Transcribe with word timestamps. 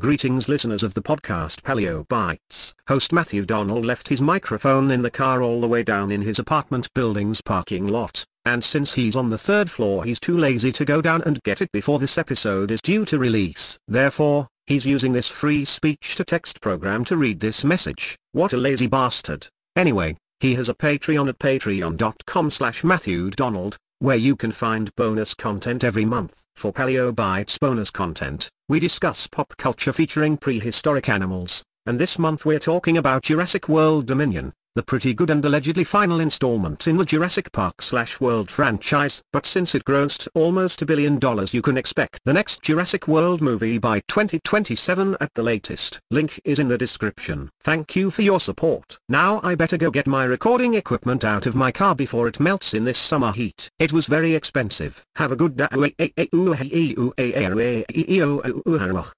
Greetings 0.00 0.48
listeners 0.48 0.82
of 0.82 0.94
the 0.94 1.02
podcast 1.02 1.62
Paleo 1.62 2.06
Bites. 2.08 2.74
Host 2.88 3.12
Matthew 3.12 3.46
Donald 3.46 3.84
left 3.84 4.08
his 4.08 4.20
microphone 4.20 4.90
in 4.90 5.02
the 5.02 5.10
car 5.10 5.40
all 5.40 5.60
the 5.60 5.68
way 5.68 5.84
down 5.84 6.10
in 6.10 6.20
his 6.20 6.40
apartment 6.40 6.92
building's 6.94 7.40
parking 7.40 7.86
lot, 7.86 8.24
and 8.44 8.64
since 8.64 8.94
he's 8.94 9.14
on 9.14 9.30
the 9.30 9.38
third 9.38 9.70
floor 9.70 10.04
he's 10.04 10.18
too 10.18 10.36
lazy 10.36 10.72
to 10.72 10.84
go 10.84 11.00
down 11.00 11.22
and 11.22 11.40
get 11.44 11.62
it 11.62 11.70
before 11.70 12.00
this 12.00 12.18
episode 12.18 12.72
is 12.72 12.82
due 12.82 13.04
to 13.04 13.20
release. 13.20 13.78
Therefore, 13.86 14.48
he's 14.66 14.84
using 14.84 15.12
this 15.12 15.28
free 15.28 15.64
speech-to-text 15.64 16.60
program 16.60 17.04
to 17.04 17.16
read 17.16 17.38
this 17.38 17.62
message. 17.62 18.16
What 18.32 18.52
a 18.52 18.56
lazy 18.56 18.88
bastard. 18.88 19.46
Anyway, 19.76 20.16
he 20.40 20.56
has 20.56 20.68
a 20.68 20.74
Patreon 20.74 21.28
at 21.28 21.38
patreon.com 21.38 22.50
slash 22.50 22.82
Matthew 22.82 23.30
Donald, 23.30 23.76
where 24.04 24.16
you 24.16 24.36
can 24.36 24.52
find 24.52 24.94
bonus 24.96 25.32
content 25.32 25.82
every 25.82 26.04
month. 26.04 26.44
For 26.56 26.74
Paleo 26.74 27.10
Bites 27.10 27.56
bonus 27.56 27.90
content, 27.90 28.50
we 28.68 28.78
discuss 28.78 29.26
pop 29.26 29.54
culture 29.56 29.94
featuring 29.94 30.36
prehistoric 30.36 31.08
animals, 31.08 31.62
and 31.86 31.98
this 31.98 32.18
month 32.18 32.44
we're 32.44 32.58
talking 32.58 32.98
about 32.98 33.22
Jurassic 33.22 33.66
World 33.66 34.04
Dominion, 34.04 34.52
the 34.74 34.82
pretty 34.82 35.14
good 35.14 35.30
and 35.30 35.44
allegedly 35.44 35.84
final 35.84 36.18
installment 36.18 36.88
in 36.88 36.96
the 36.96 37.04
Jurassic 37.04 37.52
Park 37.52 37.80
slash 37.80 38.20
World 38.20 38.50
franchise. 38.50 39.22
But 39.32 39.46
since 39.46 39.74
it 39.74 39.84
grossed 39.84 40.26
almost 40.34 40.82
a 40.82 40.86
billion 40.86 41.18
dollars 41.18 41.54
you 41.54 41.62
can 41.62 41.76
expect 41.76 42.18
the 42.24 42.32
next 42.32 42.62
Jurassic 42.62 43.06
World 43.06 43.40
movie 43.40 43.78
by 43.78 44.00
2027 44.08 45.16
at 45.20 45.32
the 45.34 45.42
latest. 45.42 46.00
Link 46.10 46.40
is 46.44 46.58
in 46.58 46.68
the 46.68 46.78
description. 46.78 47.50
Thank 47.60 47.94
you 47.94 48.10
for 48.10 48.22
your 48.22 48.40
support. 48.40 48.98
Now 49.08 49.40
I 49.44 49.54
better 49.54 49.76
go 49.76 49.90
get 49.90 50.06
my 50.06 50.24
recording 50.24 50.74
equipment 50.74 51.24
out 51.24 51.46
of 51.46 51.54
my 51.54 51.70
car 51.70 51.94
before 51.94 52.26
it 52.26 52.40
melts 52.40 52.74
in 52.74 52.84
this 52.84 52.98
summer 52.98 53.32
heat. 53.32 53.70
It 53.78 53.92
was 53.92 54.06
very 54.06 54.34
expensive. 54.34 55.04
Have 55.16 55.30
a 55.30 55.36
good 55.36 55.56
day. 55.56 55.68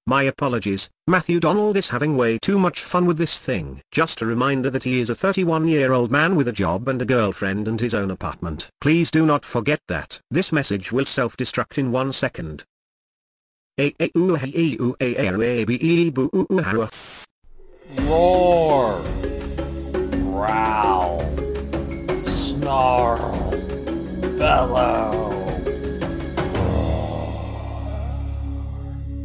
My 0.05 0.23
apologies. 0.23 0.89
Matthew 1.09 1.39
Donald 1.39 1.77
is 1.77 1.87
having 1.87 2.17
way 2.17 2.37
too 2.37 2.59
much 2.59 2.81
fun 2.81 3.05
with 3.05 3.17
this 3.17 3.39
thing. 3.39 3.79
Just 3.93 4.21
a 4.21 4.25
reminder 4.25 4.69
that 4.69 4.83
he 4.83 4.99
is 4.99 5.09
a 5.09 5.15
31-year-old 5.15 6.11
man 6.11 6.35
with 6.35 6.49
a 6.49 6.51
job 6.51 6.89
and 6.89 7.01
a 7.01 7.05
girlfriend 7.05 7.65
and 7.65 7.79
his 7.79 7.93
own 7.93 8.11
apartment. 8.11 8.67
Please 8.81 9.09
do 9.09 9.25
not 9.25 9.45
forget 9.45 9.79
that. 9.87 10.19
This 10.29 10.51
message 10.51 10.91
will 10.91 11.05
self-destruct 11.05 11.77
in 11.77 11.93
one 11.93 12.11
second. 12.11 12.65
Roar. 18.01 19.01
Growl. 20.11 21.21
Snarl. 22.19 23.51
Bellow. 24.37 25.26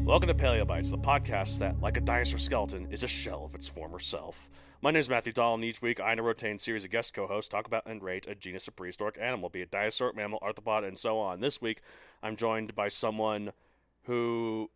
Welcome 0.04 0.26
to 0.26 0.34
Paleobites, 0.34 0.90
the 0.90 0.98
podcast 0.98 1.60
that, 1.60 1.80
like 1.80 1.96
a 1.96 2.00
dinosaur 2.00 2.36
skeleton, 2.36 2.88
is 2.90 3.04
a 3.04 3.08
shell 3.08 3.44
of 3.44 3.54
its 3.54 3.68
former 3.68 4.00
self. 4.00 4.50
My 4.80 4.90
name 4.90 4.98
is 4.98 5.08
Matthew 5.08 5.32
Dahl, 5.32 5.54
and 5.54 5.62
each 5.62 5.80
week 5.80 6.00
I 6.00 6.10
and 6.10 6.18
a 6.18 6.24
rotating 6.24 6.58
series 6.58 6.84
of 6.84 6.90
guest 6.90 7.14
co-hosts 7.14 7.48
talk 7.48 7.68
about 7.68 7.86
and 7.86 8.02
rate 8.02 8.26
a 8.26 8.34
genus 8.34 8.66
of 8.66 8.74
prehistoric 8.74 9.16
animal, 9.20 9.48
be 9.48 9.62
it 9.62 9.70
dinosaur, 9.70 10.12
mammal, 10.12 10.40
arthropod, 10.40 10.86
and 10.86 10.98
so 10.98 11.20
on. 11.20 11.40
This 11.40 11.62
week, 11.62 11.82
I'm 12.20 12.34
joined 12.34 12.74
by 12.74 12.88
someone 12.88 13.52
who 14.02 14.70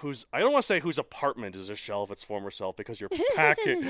whose 0.00 0.26
I 0.32 0.40
don't 0.40 0.52
want 0.52 0.62
to 0.62 0.66
say 0.66 0.80
whose 0.80 0.98
apartment 0.98 1.56
is 1.56 1.70
a 1.70 1.74
shell 1.76 2.02
of 2.02 2.10
its 2.10 2.22
former 2.22 2.50
self 2.50 2.76
because 2.76 3.00
you're 3.00 3.10
packing. 3.36 3.84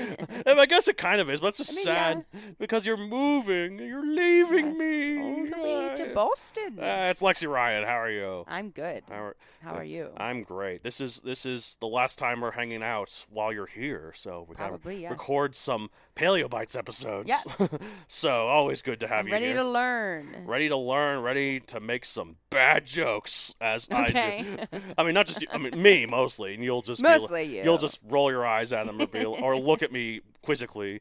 and 0.45 0.59
I 0.59 0.65
guess 0.65 0.87
it 0.87 0.97
kind 0.97 1.21
of 1.21 1.29
is, 1.29 1.39
but 1.41 1.47
it's 1.47 1.57
just 1.57 1.71
I 1.71 1.75
mean, 1.75 1.85
sad 1.85 2.25
because 2.59 2.85
you're 2.85 2.97
moving, 2.97 3.79
you're 3.79 4.05
leaving 4.05 4.67
Yes, 4.67 4.77
me. 4.77 5.19
all 5.19 5.45
the 5.45 5.63
way 5.63 5.93
to 5.97 6.13
Boston. 6.13 6.79
uh, 6.79 7.07
it's 7.11 7.21
Lexi 7.21 7.47
Ryan. 7.49 7.85
How 7.85 7.99
are 7.99 8.09
you? 8.11 8.43
I'm 8.47 8.69
good. 8.71 9.03
How 9.09 9.23
are, 9.23 9.35
How 9.61 9.73
are 9.75 9.83
you? 9.83 10.09
I'm 10.17 10.43
great. 10.43 10.83
This 10.83 10.99
is 11.01 11.19
this 11.21 11.45
is 11.45 11.77
the 11.79 11.87
last 11.87 12.17
time 12.19 12.41
we're 12.41 12.51
hanging 12.51 12.83
out 12.83 13.25
while 13.29 13.53
you're 13.53 13.65
here, 13.67 14.11
so 14.15 14.45
we 14.49 14.55
gotta 14.55 14.69
Probably, 14.69 15.01
yes. 15.01 15.11
record 15.11 15.55
some 15.55 15.89
Paleo 16.19 16.49
Bites 16.49 16.75
episodes. 16.75 17.29
Yes. 17.29 17.45
so 18.07 18.47
always 18.47 18.81
good 18.81 18.99
to 18.99 19.07
have 19.07 19.21
I'm 19.21 19.27
you 19.27 19.33
ready 19.33 19.45
here. 19.47 19.55
to 19.55 19.63
learn. 19.63 20.43
ready 20.45 20.67
to 20.67 20.75
learn, 20.75 21.21
ready 21.21 21.61
to 21.61 21.79
make 21.79 22.03
some 22.03 22.35
bad 22.49 22.85
jokes, 22.85 23.55
as 23.61 23.87
I 23.89 24.11
do. 24.11 24.79
I 24.97 25.03
mean, 25.03 25.13
not 25.13 25.27
just 25.27 25.41
you, 25.41 25.47
I 25.51 25.57
mean 25.57 25.81
me 25.81 26.05
mostly, 26.05 26.55
and 26.55 26.63
you'll 26.63 26.81
just 26.81 27.01
be 27.01 27.07
Mostly 27.07 27.43
you. 27.43 27.63
You'll 27.63 27.77
just 27.77 28.01
roll 28.09 28.31
your 28.31 28.45
eyes 28.45 28.73
at 28.73 28.85
them 28.85 29.01
or, 29.01 29.07
be, 29.07 29.23
or 29.23 29.57
look 29.59 29.81
at 29.81 29.93
me 29.93 30.19
quizzically. 30.41 30.99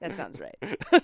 That 0.00 0.16
sounds 0.16 0.40
right. 0.40 0.56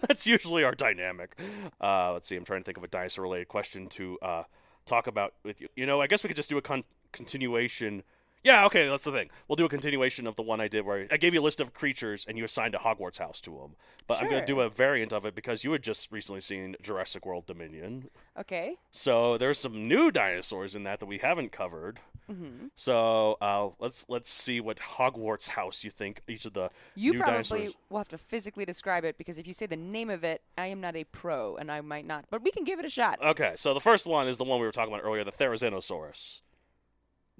That's 0.08 0.26
usually 0.26 0.64
our 0.64 0.74
dynamic. 0.74 1.38
Uh, 1.80 2.12
let's 2.12 2.26
see. 2.26 2.36
I'm 2.36 2.44
trying 2.44 2.60
to 2.60 2.64
think 2.64 2.78
of 2.78 2.84
a 2.84 2.88
dinosaur-related 2.88 3.46
question 3.46 3.86
to 3.90 4.18
uh, 4.20 4.42
talk 4.84 5.06
about 5.06 5.34
with 5.44 5.60
you. 5.60 5.68
You 5.76 5.86
know, 5.86 6.00
I 6.00 6.08
guess 6.08 6.24
we 6.24 6.28
could 6.28 6.36
just 6.36 6.50
do 6.50 6.58
a 6.58 6.62
con- 6.62 6.84
continuation. 7.12 8.02
Yeah, 8.44 8.66
okay, 8.66 8.88
that's 8.88 9.04
the 9.04 9.12
thing. 9.12 9.30
We'll 9.46 9.56
do 9.56 9.64
a 9.64 9.68
continuation 9.68 10.26
of 10.26 10.34
the 10.34 10.42
one 10.42 10.60
I 10.60 10.66
did 10.66 10.84
where 10.84 11.06
I 11.12 11.16
gave 11.16 11.32
you 11.32 11.40
a 11.40 11.42
list 11.42 11.60
of 11.60 11.72
creatures 11.74 12.24
and 12.28 12.36
you 12.36 12.44
assigned 12.44 12.74
a 12.74 12.78
Hogwarts 12.78 13.18
house 13.18 13.40
to 13.42 13.50
them. 13.50 13.76
But 14.08 14.20
I'm 14.20 14.28
going 14.28 14.40
to 14.40 14.46
do 14.46 14.60
a 14.60 14.68
variant 14.68 15.12
of 15.12 15.24
it 15.24 15.34
because 15.36 15.62
you 15.62 15.70
had 15.72 15.82
just 15.82 16.10
recently 16.10 16.40
seen 16.40 16.74
Jurassic 16.82 17.24
World 17.24 17.46
Dominion. 17.46 18.08
Okay. 18.38 18.74
So 18.90 19.38
there's 19.38 19.58
some 19.58 19.86
new 19.86 20.10
dinosaurs 20.10 20.74
in 20.74 20.82
that 20.84 20.98
that 21.00 21.06
we 21.06 21.18
haven't 21.18 21.52
covered. 21.52 22.00
hmm 22.28 22.66
So 22.74 23.38
uh, 23.40 23.68
let's 23.78 24.06
let's 24.08 24.30
see 24.30 24.60
what 24.60 24.78
Hogwarts 24.78 25.48
house 25.48 25.84
you 25.84 25.90
think 25.92 26.20
each 26.26 26.44
of 26.44 26.52
the 26.54 26.70
You 26.96 27.14
probably 27.20 27.32
dinosaurs. 27.32 27.74
will 27.90 27.98
have 27.98 28.08
to 28.08 28.18
physically 28.18 28.64
describe 28.64 29.04
it 29.04 29.18
because 29.18 29.38
if 29.38 29.46
you 29.46 29.52
say 29.52 29.66
the 29.66 29.76
name 29.76 30.10
of 30.10 30.24
it, 30.24 30.42
I 30.58 30.66
am 30.66 30.80
not 30.80 30.96
a 30.96 31.04
pro 31.04 31.56
and 31.56 31.70
I 31.70 31.80
might 31.80 32.06
not. 32.06 32.24
But 32.28 32.42
we 32.42 32.50
can 32.50 32.64
give 32.64 32.80
it 32.80 32.84
a 32.84 32.90
shot. 32.90 33.20
Okay, 33.22 33.52
so 33.54 33.72
the 33.72 33.80
first 33.80 34.04
one 34.04 34.26
is 34.26 34.36
the 34.36 34.44
one 34.44 34.58
we 34.58 34.66
were 34.66 34.72
talking 34.72 34.92
about 34.92 35.04
earlier, 35.06 35.22
the 35.22 35.30
Therizinosaurus. 35.30 36.40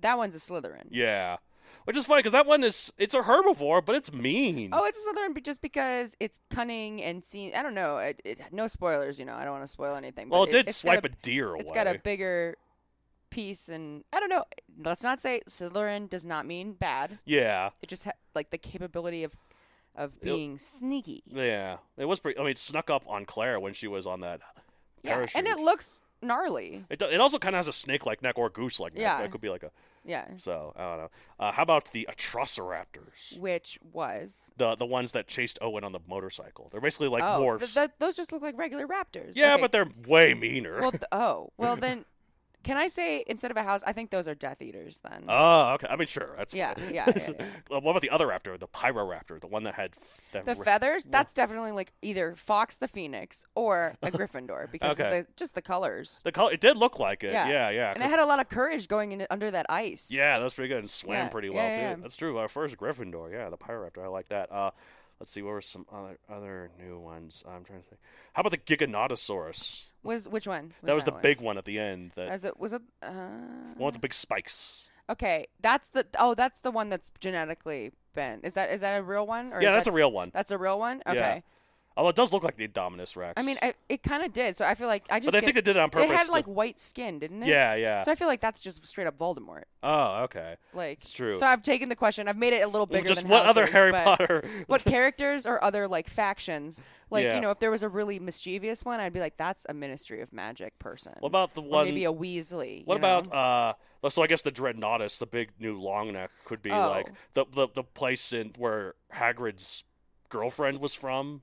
That 0.02 0.18
one's 0.18 0.34
a 0.34 0.38
Slytherin. 0.38 0.86
Yeah, 0.90 1.38
which 1.84 1.96
is 1.96 2.04
funny 2.06 2.20
because 2.20 2.32
that 2.32 2.46
one 2.46 2.62
is 2.62 2.92
it's 2.98 3.14
a 3.14 3.20
herbivore, 3.22 3.84
but 3.84 3.96
it's 3.96 4.12
mean. 4.12 4.70
Oh, 4.72 4.84
it's 4.84 4.98
a 5.04 5.10
Slytherin 5.12 5.42
just 5.42 5.62
because 5.62 6.16
it's 6.20 6.38
cunning 6.50 7.02
and 7.02 7.24
seems. 7.24 7.54
I 7.54 7.62
don't 7.62 7.74
know. 7.74 7.98
It, 7.98 8.20
it, 8.24 8.40
no 8.52 8.66
spoilers, 8.68 9.18
you 9.18 9.24
know. 9.24 9.34
I 9.34 9.44
don't 9.44 9.52
want 9.52 9.64
to 9.64 9.72
spoil 9.72 9.96
anything. 9.96 10.28
well, 10.28 10.44
it 10.44 10.52
but 10.52 10.66
did 10.66 10.74
swipe 10.74 11.02
got 11.02 11.10
a, 11.10 11.14
deer 11.22 11.48
away. 11.50 11.60
It's 11.60 11.72
got 11.72 11.86
a 11.86 11.98
bigger 11.98 12.56
piece, 13.30 13.68
and 13.68 14.04
I 14.12 14.20
don't 14.20 14.28
know. 14.28 14.44
Let's 14.84 15.02
not 15.02 15.20
say 15.20 15.40
Slytherin 15.48 16.08
does 16.10 16.24
not 16.26 16.46
mean 16.46 16.72
bad. 16.74 17.18
yeah, 17.24 17.70
It 17.80 17.88
just 17.88 18.04
ha- 18.04 18.12
like 18.34 18.50
the 18.50 18.58
capability 18.58 19.24
of 19.24 19.32
of 19.94 20.18
being 20.22 20.56
sneaky. 20.56 21.22
yeah. 21.26 21.76
It 21.98 22.06
was 22.06 22.18
pretty. 22.20 22.38
I 22.38 22.42
mean, 22.42 22.50
it 22.52 22.58
snuck 22.58 22.88
up 22.90 23.04
on 23.06 23.24
Claire 23.26 23.60
when 23.60 23.74
she 23.74 23.86
was 23.88 24.06
on 24.06 24.20
that 24.20 24.40
Yeah, 25.02 25.14
parachute. 25.14 25.36
and 25.36 25.46
it 25.46 25.58
looks 25.58 25.98
gnarly. 26.22 26.84
It, 26.88 26.98
do- 26.98 27.06
it 27.10 27.20
also 27.20 27.38
kind 27.38 27.54
of 27.54 27.58
has 27.58 27.68
a 27.68 27.72
snake-like 27.72 28.22
neck 28.22 28.38
or 28.38 28.48
goose-like 28.48 28.94
neck. 28.94 29.02
Yeah. 29.02 29.20
It 29.22 29.30
could 29.30 29.40
be 29.42 29.50
like 29.50 29.62
a. 29.62 29.70
Yeah, 30.04 30.26
So 30.38 30.72
I 30.76 30.82
don't 30.82 30.98
know. 30.98 31.10
Uh, 31.38 31.52
how 31.52 31.62
about 31.62 31.92
the 31.92 32.08
Atrociraptors? 32.10 33.38
which 33.38 33.78
was 33.92 34.52
The 34.56 34.74
the 34.74 34.86
ones 34.86 35.12
that 35.12 35.26
chased 35.28 35.58
Owen 35.60 35.84
on 35.84 35.92
the 35.92 36.00
motorcycle. 36.08 36.68
They're 36.72 36.80
basically 36.80 37.08
like 37.08 37.22
oh, 37.24 37.38
dwarfs. 37.38 37.74
th- 37.74 37.86
th- 37.88 37.98
those 37.98 38.16
just 38.16 38.32
look 38.32 38.42
like 38.42 38.58
regular 38.58 38.86
raptors. 38.86 39.32
yeah, 39.34 39.54
Okay. 39.54 39.62
but 39.62 39.72
they're 39.72 39.88
way 40.08 40.34
meaner. 40.34 40.80
well, 40.80 40.90
th- 40.90 41.02
oh, 41.12 41.50
well 41.56 41.76
then, 41.76 42.04
Can 42.64 42.76
I 42.76 42.88
say 42.88 43.24
instead 43.26 43.50
of 43.50 43.56
a 43.56 43.62
house, 43.62 43.82
I 43.86 43.92
think 43.92 44.10
those 44.10 44.28
are 44.28 44.34
Death 44.34 44.62
Eaters 44.62 45.00
then. 45.00 45.24
Oh, 45.28 45.72
okay. 45.74 45.86
I 45.90 45.96
mean, 45.96 46.06
sure. 46.06 46.34
That's 46.36 46.54
Yeah, 46.54 46.74
yeah, 46.90 47.04
yeah, 47.14 47.30
yeah. 47.38 47.46
Well, 47.70 47.80
what 47.80 47.90
about 47.92 48.02
the 48.02 48.10
other 48.10 48.26
raptor, 48.28 48.58
the 48.58 48.68
Pyroraptor, 48.68 49.40
the 49.40 49.46
one 49.46 49.64
that 49.64 49.74
had 49.74 49.92
that 50.32 50.44
the 50.44 50.54
ra- 50.54 50.64
feathers, 50.64 51.04
that's 51.04 51.32
definitely 51.34 51.72
like 51.72 51.92
either 52.02 52.34
Fawkes 52.34 52.76
the 52.76 52.88
Phoenix 52.88 53.44
or 53.54 53.94
a 54.02 54.10
Gryffindor 54.12 54.70
because 54.70 54.92
Okay. 54.98 55.04
of 55.20 55.26
the, 55.26 55.32
just 55.36 55.54
the 55.54 55.62
colors. 55.62 56.22
The 56.24 56.32
color, 56.32 56.52
it 56.52 56.60
did 56.60 56.76
look 56.76 56.98
like 56.98 57.24
it. 57.24 57.32
Yeah. 57.32 57.48
Yeah, 57.48 57.70
yeah. 57.70 57.92
And 57.94 58.02
it 58.02 58.08
had 58.10 58.20
a 58.20 58.26
lot 58.26 58.40
of 58.40 58.48
courage 58.48 58.88
going 58.88 59.12
in 59.12 59.26
under 59.30 59.50
that 59.50 59.66
ice. 59.68 60.10
yeah, 60.10 60.38
that 60.38 60.44
was 60.44 60.54
pretty 60.54 60.68
good 60.68 60.78
and 60.78 60.90
swam 60.90 61.30
pretty 61.30 61.50
well 61.50 61.74
too. 61.74 62.02
That's 62.02 62.16
true. 62.16 62.36
Our 62.38 62.48
first 62.48 62.76
Gryffindor, 62.76 63.32
yeah, 63.32 63.48
the 63.50 63.58
Pyroraptor. 63.58 64.04
I 64.04 64.08
like 64.08 64.28
that. 64.28 64.52
Uh, 64.52 64.70
let's 65.20 65.30
see, 65.32 65.42
what 65.42 65.50
were 65.52 65.60
some 65.60 65.86
other 65.92 66.18
other 66.30 66.70
new 66.78 66.98
ones? 66.98 67.42
I'm 67.46 67.64
trying 67.64 67.82
to 67.82 67.88
think. 67.88 68.00
How 68.34 68.40
about 68.40 68.50
the 68.52 68.58
Giganotosaurus? 68.58 69.84
Was 70.02 70.28
which 70.28 70.46
one? 70.46 70.74
that 70.82 70.94
was 70.94 71.04
the 71.04 71.12
one? 71.12 71.22
big 71.22 71.40
one 71.40 71.58
at 71.58 71.64
the 71.64 71.78
end. 71.78 72.12
That 72.16 72.30
Was 72.30 72.44
it? 72.44 72.58
Was 72.58 72.72
it? 72.72 72.82
Uh, 73.02 73.10
one 73.76 73.86
with 73.86 73.94
the 73.94 74.00
big 74.00 74.14
spikes. 74.14 74.90
okay, 75.08 75.46
that's 75.60 75.90
the. 75.90 76.06
Oh, 76.18 76.34
that's 76.34 76.60
the 76.60 76.70
one 76.70 76.88
that's 76.88 77.12
genetically 77.20 77.92
been. 78.14 78.40
Is 78.42 78.54
that 78.54 78.70
is 78.70 78.80
that 78.80 78.98
a 78.98 79.02
real 79.02 79.26
one? 79.26 79.52
Or 79.52 79.62
Yeah, 79.62 79.72
that's 79.72 79.84
that, 79.84 79.90
a 79.92 79.94
real 79.94 80.12
one. 80.12 80.30
That's 80.34 80.50
a 80.50 80.58
real 80.58 80.78
one. 80.78 81.02
Okay. 81.06 81.16
Yeah. 81.18 81.40
Although 81.96 82.10
it 82.10 82.16
does 82.16 82.32
look 82.32 82.42
like 82.42 82.56
the 82.56 82.66
Indominus 82.66 83.16
Rex. 83.16 83.34
I 83.36 83.42
mean, 83.42 83.58
I, 83.60 83.74
it 83.88 84.02
kind 84.02 84.22
of 84.24 84.32
did. 84.32 84.56
So 84.56 84.64
I 84.64 84.74
feel 84.74 84.86
like 84.86 85.04
I 85.10 85.20
just. 85.20 85.26
but 85.32 85.34
I 85.34 85.40
think 85.44 85.56
it 85.58 85.64
did 85.64 85.76
it 85.76 85.80
on 85.80 85.90
purpose. 85.90 86.10
It 86.10 86.16
had 86.16 86.26
to- 86.26 86.32
like 86.32 86.46
white 86.46 86.80
skin, 86.80 87.18
didn't 87.18 87.42
it? 87.42 87.48
yeah, 87.48 87.74
yeah. 87.74 88.00
So 88.00 88.10
I 88.10 88.14
feel 88.14 88.28
like 88.28 88.40
that's 88.40 88.60
just 88.60 88.84
straight 88.86 89.06
up 89.06 89.18
Voldemort. 89.18 89.64
oh, 89.82 90.22
okay. 90.24 90.56
Like 90.72 90.98
It's 90.98 91.10
true. 91.10 91.34
So 91.34 91.46
I've 91.46 91.62
taken 91.62 91.88
the 91.88 91.96
question. 91.96 92.28
I've 92.28 92.36
made 92.36 92.52
it 92.54 92.62
a 92.62 92.66
little 92.66 92.86
Well, 92.90 93.00
bigger 93.00 93.08
Just 93.08 93.22
than 93.22 93.30
what 93.30 93.44
other 93.46 93.62
houses, 93.62 93.72
Harry 93.74 93.92
but 93.92 94.04
Potter? 94.04 94.44
What 94.68 94.84
characters 94.84 95.44
or 95.46 95.62
other 95.62 95.86
like 95.88 96.08
factions? 96.08 96.80
Like 97.10 97.24
Yeah. 97.24 97.34
you 97.34 97.40
know, 97.42 97.50
if 97.50 97.58
there 97.58 97.70
was 97.70 97.82
a 97.82 97.88
really 97.90 98.18
mischievous 98.18 98.84
one, 98.86 98.98
I'd 99.00 99.12
be 99.12 99.20
like, 99.20 99.36
that's 99.36 99.66
a 99.68 99.74
Ministry 99.74 100.22
of 100.22 100.32
Magic 100.32 100.78
person. 100.78 101.12
What 101.20 101.28
about 101.28 101.52
the 101.54 101.60
Or 101.62 101.68
one? 101.68 101.84
maybe 101.84 102.04
a 102.06 102.12
Weasley. 102.12 102.86
What 102.86 102.94
you 102.94 103.00
know? 103.00 103.18
about 103.18 103.74
uh? 104.04 104.08
So 104.08 104.22
I 104.22 104.26
guess 104.26 104.42
the 104.42 104.50
Dreadnoughtus, 104.50 105.18
the 105.18 105.26
big 105.26 105.50
new 105.60 105.78
long 105.80 106.12
neck, 106.12 106.30
could 106.46 106.62
be 106.62 106.70
Oh. 106.70 106.88
like 106.88 107.08
the, 107.34 107.44
the 107.54 107.68
the 107.74 107.82
place 107.84 108.32
in 108.32 108.52
where 108.56 108.94
Hagrid's 109.14 109.84
girlfriend 110.30 110.80
was 110.80 110.94
from. 110.94 111.42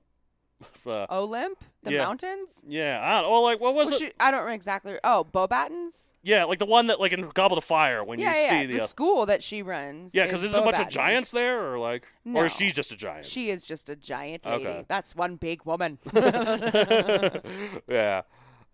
Uh, 0.86 1.06
Olymp, 1.08 1.56
the 1.82 1.92
Yeah. 1.92 2.04
mountains? 2.04 2.64
yeah, 2.66 3.00
I 3.02 3.20
don't. 3.20 3.30
Well, 3.30 3.42
like 3.44 3.60
what 3.60 3.74
was 3.74 3.88
Well, 3.90 3.96
it? 3.96 4.00
she- 4.00 4.12
I 4.18 4.30
don't 4.30 4.48
exactly. 4.50 4.98
Oh, 5.04 5.26
Beauxbatons? 5.32 6.14
yeah, 6.22 6.44
like 6.44 6.58
the 6.58 6.64
one 6.66 6.86
that 6.88 6.98
like 7.00 7.12
in 7.12 7.28
Goblet 7.28 7.58
of 7.58 7.64
Fire 7.64 8.02
when 8.02 8.18
Yeah, 8.18 8.34
you 8.34 8.40
yeah. 8.40 8.48
see 8.62 8.66
The 8.66 8.72
the. 8.78 8.82
uh, 8.82 8.86
school 8.86 9.26
that 9.26 9.42
she 9.42 9.62
runs. 9.62 10.14
yeah, 10.14 10.24
because 10.24 10.40
there's 10.40 10.54
a 10.54 10.62
bunch 10.62 10.78
of 10.78 10.88
giants 10.88 11.30
there, 11.32 11.70
or 11.72 11.78
like, 11.78 12.04
or 12.34 12.46
is 12.46 12.52
she 12.52 12.70
just 12.72 12.92
a 12.92 12.96
giant? 12.96 13.26
She 13.26 13.50
is 13.50 13.62
just 13.64 13.88
a 13.90 13.96
giant 13.96 14.46
lady. 14.46 14.66
Okay. 14.66 14.84
That's 14.88 15.14
one 15.14 15.36
big 15.36 15.64
woman. 15.66 15.98
yeah. 17.88 18.22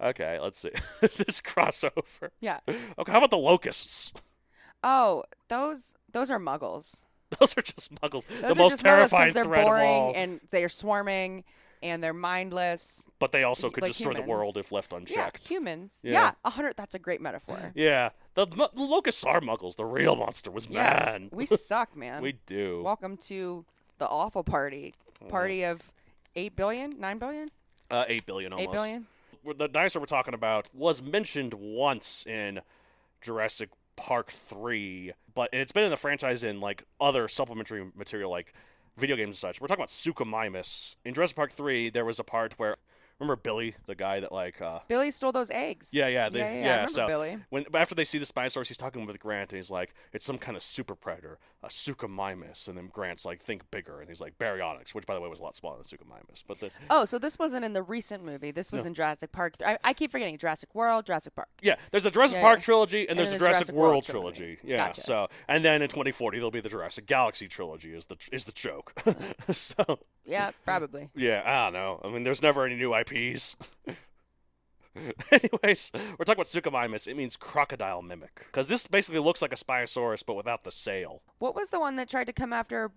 Okay, 0.00 0.38
let's 0.40 0.58
see 0.60 0.70
this 1.00 1.40
crossover. 1.40 2.30
yeah. 2.40 2.60
Okay, 2.68 3.12
how 3.12 3.18
about 3.18 3.30
the 3.30 3.38
locusts? 3.38 4.12
Oh, 4.84 5.24
those 5.48 5.94
those 6.12 6.30
are 6.30 6.38
muggles. 6.40 7.02
Those 7.40 7.58
are 7.58 7.62
just 7.62 7.92
muggles. 7.96 8.24
Those 8.28 8.54
the 8.54 8.54
most 8.54 8.72
just 8.74 8.84
muggles 8.84 9.10
terrifying 9.10 9.32
they're 9.34 9.44
threat 9.44 9.64
boring 9.66 9.84
of 9.96 10.02
all. 10.02 10.12
and 10.14 10.40
they're 10.52 10.68
swarming 10.68 11.42
and 11.90 12.02
they're 12.02 12.12
mindless. 12.12 13.06
but 13.18 13.32
they 13.32 13.42
also 13.44 13.70
could 13.70 13.82
like 13.82 13.90
destroy 13.92 14.14
the 14.14 14.22
world 14.22 14.56
if 14.56 14.72
left 14.72 14.92
unchecked. 14.92 15.40
Yeah, 15.42 15.48
humans. 15.48 16.00
Yeah. 16.02 16.12
Yeah, 16.12 16.30
a 16.44 16.50
hundred. 16.50 16.74
That's 16.76 16.94
a 16.94 16.98
great 16.98 17.20
metaphor. 17.20 17.72
Yeah, 17.74 18.10
the, 18.34 18.46
the 18.46 18.68
locusts 18.82 19.24
are 19.24 19.40
muggles. 19.40 19.76
The 19.76 19.84
real 19.84 20.16
monster 20.16 20.50
was 20.50 20.66
Yeah, 20.68 21.04
man. 21.10 21.28
we 21.32 21.46
suck, 21.46 21.96
man. 21.96 22.22
we 22.22 22.32
do. 22.46 22.82
Welcome 22.84 23.16
to 23.18 23.64
the 23.98 24.06
awful 24.08 24.44
party. 24.44 24.94
Party 25.28 25.64
of 25.64 25.90
eight 26.34 26.54
billion, 26.56 27.00
nine 27.00 27.18
billion, 27.18 27.50
Uh, 27.90 28.04
eight 28.08 28.26
billion 28.26 28.52
almost. 28.52 28.68
eight 28.68 28.72
billion. 28.72 29.06
The 29.58 29.68
dinosaur 29.68 30.00
we're 30.00 30.06
talking 30.06 30.34
about 30.34 30.68
was 30.74 31.00
mentioned 31.02 31.54
once 31.54 32.26
in 32.26 32.60
Jurassic 33.22 33.70
Park 33.96 34.30
three, 34.30 35.12
but 35.34 35.48
it's 35.54 35.72
been 35.72 35.84
in 35.84 35.90
the 35.90 35.96
franchise 35.96 36.44
in 36.44 36.60
like 36.60 36.82
other 37.00 37.28
supplementary 37.28 37.86
material, 37.94 38.30
like 38.30 38.52
video 38.96 39.16
games 39.16 39.28
and 39.28 39.37
such. 39.37 39.60
We're 39.60 39.69
talking 39.69 39.82
about 39.82 39.90
Suchomimus. 39.90 40.96
In 41.04 41.14
Jurassic 41.14 41.37
Park 41.37 41.52
three, 41.52 41.90
there 41.90 42.04
was 42.04 42.19
a 42.19 42.25
part 42.25 42.54
where 42.58 42.76
remember 43.19 43.37
Billy, 43.37 43.75
the 43.87 43.94
guy 43.94 44.20
that 44.20 44.32
like 44.32 44.60
uh, 44.60 44.81
Billy 44.88 45.10
stole 45.10 45.32
those 45.32 45.50
eggs. 45.50 45.88
Yeah, 45.93 46.08
yeah, 46.08 46.28
they, 46.28 46.38
yeah, 46.40 46.52
yeah, 46.52 46.58
yeah. 46.58 46.70
remember 46.72 46.93
so 46.93 47.06
Billy. 47.06 47.38
when 47.50 47.64
after 47.75 47.94
they 47.94 48.04
see 48.04 48.19
the 48.19 48.26
Spinosaurus, 48.26 48.69
he's 48.69 48.76
talking 48.76 49.06
with 49.06 49.19
Grant, 49.19 49.52
and 49.52 49.58
he's 49.58 49.70
like, 49.70 49.94
"It's 50.12 50.25
some 50.25 50.38
kind 50.38 50.56
of 50.56 50.62
super 50.62 50.94
predator, 50.94 51.38
a 51.66 51.68
Suchomimus." 51.68 52.68
And 52.68 52.76
then 52.78 52.88
Grant's 52.92 53.24
like, 53.24 53.42
"Think 53.42 53.70
bigger," 53.70 54.00
and 54.00 54.08
he's 54.08 54.20
like, 54.20 54.38
"Baryonyx," 54.38 54.94
which 54.94 55.06
by 55.06 55.14
the 55.14 55.20
way 55.20 55.28
was 55.28 55.40
a 55.40 55.42
lot 55.42 55.54
smaller 55.54 55.76
than 55.76 55.84
Suchomimus. 55.84 56.42
But 56.46 56.60
the 56.60 56.70
Oh, 56.88 57.04
so 57.04 57.18
this 57.18 57.38
wasn't 57.38 57.64
in 57.64 57.72
the 57.72 57.82
recent 57.82 58.24
movie. 58.24 58.50
This 58.50 58.72
was 58.72 58.86
in 58.86 58.94
Jurassic 58.94 59.32
Park. 59.32 59.54
I, 59.64 59.78
I 59.84 59.92
keep 59.92 60.10
forgetting 60.12 60.38
Jurassic 60.38 60.74
World, 60.74 61.06
Jurassic 61.06 61.34
Park. 61.34 61.48
yeah, 61.62 61.76
there's 61.90 62.04
the 62.04 62.10
Jurassic 62.10 62.36
Yeah, 62.36 62.42
Park 62.42 62.58
yeah. 62.60 62.64
trilogy, 62.64 63.00
and, 63.02 63.10
And 63.10 63.18
there's 63.18 63.30
the 63.32 63.38
Jurassic, 63.38 63.66
Jurassic 63.66 63.74
World, 63.74 63.90
World 63.92 64.04
trilogy. 64.04 64.38
trilogy. 64.56 64.60
Yeah, 64.64 64.86
Gotcha. 64.88 65.00
so 65.00 65.28
and 65.48 65.64
then 65.64 65.82
in 65.82 65.88
2040 65.88 66.38
there'll 66.38 66.50
be 66.50 66.60
the 66.60 66.68
Jurassic 66.68 67.06
Galaxy 67.06 67.48
trilogy 67.48 67.92
is 67.94 68.06
the 68.06 68.16
is 68.32 68.44
the 68.44 68.52
joke. 68.52 68.92
so 69.52 69.98
Yeah, 70.24 70.50
probably. 70.64 71.10
yeah, 71.14 71.42
I 71.44 71.64
don't 71.64 71.72
know. 71.74 72.00
I 72.04 72.08
mean, 72.12 72.22
there's 72.22 72.42
never 72.42 72.64
any 72.64 72.76
new 72.76 72.94
IPs. 72.94 73.56
Anyways, 75.31 75.93
we're 75.94 76.25
talking 76.25 76.40
about 76.40 76.46
Suchomimus. 76.46 77.06
It 77.08 77.16
means 77.16 77.37
crocodile 77.37 78.02
mimic 78.02 78.43
because 78.46 78.69
this 78.69 78.87
basically 78.87 79.20
looks 79.20 79.43
like 79.43 79.52
a 79.52 79.56
Spinosaurus 79.56 80.25
but 80.26 80.34
without 80.34 80.64
the 80.64 80.72
sail. 80.72 81.22
What 81.38 81.54
was 81.54 81.70
the 81.70 81.81
one 81.81 81.96
that 81.96 82.08
tried 82.08 82.26
to 82.26 82.32
come 82.32 82.52
after 82.52 82.90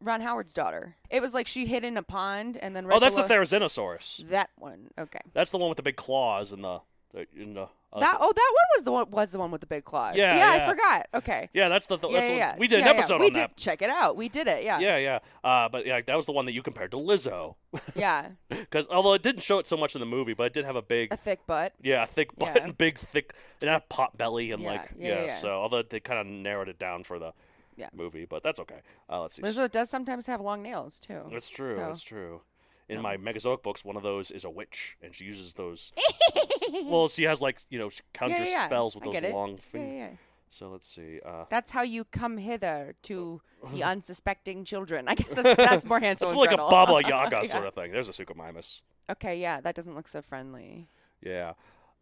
Ron 0.00 0.20
Howard's 0.20 0.54
daughter? 0.54 0.96
It 1.10 1.20
was 1.20 1.34
like 1.34 1.46
she 1.46 1.66
hid 1.66 1.84
in 1.84 1.96
a 1.96 2.02
pond 2.02 2.56
and 2.56 2.74
then 2.74 2.86
right 2.86 2.96
oh, 2.96 3.00
that's 3.00 3.14
below- 3.14 3.26
the 3.28 3.34
Therizinosaurus. 3.34 4.28
That 4.30 4.50
one. 4.56 4.90
Okay. 4.98 5.20
That's 5.32 5.50
the 5.50 5.58
one 5.58 5.68
with 5.68 5.76
the 5.76 5.82
big 5.82 5.96
claws 5.96 6.52
and 6.52 6.64
the, 6.64 6.80
the 7.12 7.26
in 7.36 7.54
the. 7.54 7.68
That 8.00 8.16
oh, 8.20 8.32
that 8.32 8.52
one 8.52 8.66
was 8.76 8.84
the 8.84 8.92
one 8.92 9.10
was 9.10 9.30
the 9.30 9.38
one 9.38 9.50
with 9.50 9.60
the 9.60 9.66
big 9.66 9.84
claws. 9.84 10.16
Yeah, 10.16 10.34
yeah, 10.34 10.56
yeah. 10.56 10.64
I 10.64 10.68
forgot. 10.68 11.06
Okay. 11.14 11.48
yeah, 11.52 11.68
that's 11.68 11.86
the. 11.86 11.96
Th- 11.96 12.12
yeah, 12.12 12.20
that's 12.20 12.30
yeah, 12.30 12.36
yeah. 12.36 12.56
We 12.58 12.66
did 12.68 12.80
an 12.80 12.86
yeah. 12.86 12.90
episode 12.92 13.20
we 13.20 13.26
on 13.26 13.32
did, 13.32 13.42
that. 13.42 13.56
Check 13.56 13.82
it 13.82 13.90
out. 13.90 14.16
We 14.16 14.28
did 14.28 14.48
it. 14.48 14.64
Yeah. 14.64 14.80
Yeah, 14.80 14.96
yeah. 14.96 15.18
Uh, 15.44 15.68
but 15.68 15.86
yeah, 15.86 16.00
that 16.04 16.16
was 16.16 16.26
the 16.26 16.32
one 16.32 16.46
that 16.46 16.52
you 16.52 16.62
compared 16.62 16.90
to 16.90 16.96
Lizzo. 16.96 17.54
Yeah. 17.94 18.30
Because 18.48 18.88
although 18.88 19.14
it 19.14 19.22
didn't 19.22 19.42
show 19.42 19.58
it 19.58 19.66
so 19.66 19.76
much 19.76 19.94
in 19.94 20.00
the 20.00 20.06
movie, 20.06 20.34
but 20.34 20.44
it 20.44 20.52
did 20.52 20.64
have 20.64 20.76
a 20.76 20.82
big, 20.82 21.12
A 21.12 21.16
thick 21.16 21.46
butt. 21.46 21.72
yeah, 21.82 22.02
a 22.02 22.06
thick 22.06 22.36
butt, 22.36 22.60
and 22.62 22.76
big, 22.78 22.98
thick, 22.98 23.34
and 23.60 23.70
a 23.70 23.80
pot 23.80 24.16
belly, 24.16 24.50
and 24.52 24.62
Yeah, 24.62 24.70
like, 24.70 24.90
yeah. 24.98 25.38
So 25.38 25.50
although 25.50 25.82
they 25.82 26.00
kind 26.00 26.20
of 26.20 26.26
narrowed 26.26 26.68
it 26.68 26.78
down 26.78 27.04
for 27.04 27.18
the 27.18 27.32
Yeah. 27.76 27.88
movie, 27.94 28.24
but 28.24 28.42
that's 28.42 28.58
okay. 28.60 28.80
Uh, 29.10 29.22
let's 29.22 29.34
see. 29.34 29.42
Lizzo 29.42 29.70
does 29.70 29.90
sometimes 29.90 30.26
have 30.26 30.40
long 30.40 30.62
nails 30.62 30.98
too. 31.00 31.22
That's 31.30 31.48
true. 31.48 31.74
So- 31.74 31.80
That's 31.80 32.02
true. 32.02 32.40
In 32.88 33.00
my 33.00 33.16
Megazoic 33.16 33.62
books, 33.62 33.84
one 33.84 33.96
of 33.96 34.02
those 34.02 34.30
is 34.30 34.44
a 34.44 34.50
witch, 34.50 34.96
and 35.02 35.14
she 35.14 35.24
uses 35.24 35.54
those. 35.54 35.92
well, 36.84 37.08
she 37.08 37.24
has 37.24 37.40
like 37.40 37.60
you 37.70 37.78
know 37.78 37.88
she 37.88 38.02
conjures 38.12 38.40
yeah, 38.40 38.44
yeah. 38.46 38.66
spells 38.66 38.94
with 38.94 39.06
I 39.08 39.20
those 39.20 39.32
long 39.32 39.56
fingers. 39.56 40.18
So 40.50 40.68
let's 40.68 40.86
see. 40.86 41.18
Uh, 41.26 41.46
That's 41.50 41.72
how 41.72 41.82
you 41.82 42.04
come 42.04 42.38
hither 42.38 42.94
to 43.02 43.40
the 43.72 43.82
unsuspecting 43.82 44.64
children. 44.64 45.08
I 45.08 45.16
guess 45.16 45.34
that's, 45.34 45.56
that's 45.56 45.84
more 45.84 45.98
handsome. 45.98 46.28
It's 46.28 46.36
like 46.36 46.52
a 46.52 46.56
Baba 46.58 47.00
Yaga 47.08 47.40
Yeah. 47.42 47.48
sort 47.50 47.66
of 47.66 47.74
thing. 47.74 47.90
There's 47.90 48.08
a 48.08 48.12
Suchomimus. 48.12 48.82
Okay, 49.10 49.40
yeah, 49.40 49.60
that 49.62 49.74
doesn't 49.74 49.96
look 49.96 50.06
so 50.06 50.22
friendly. 50.22 50.88
Yeah. 51.20 51.54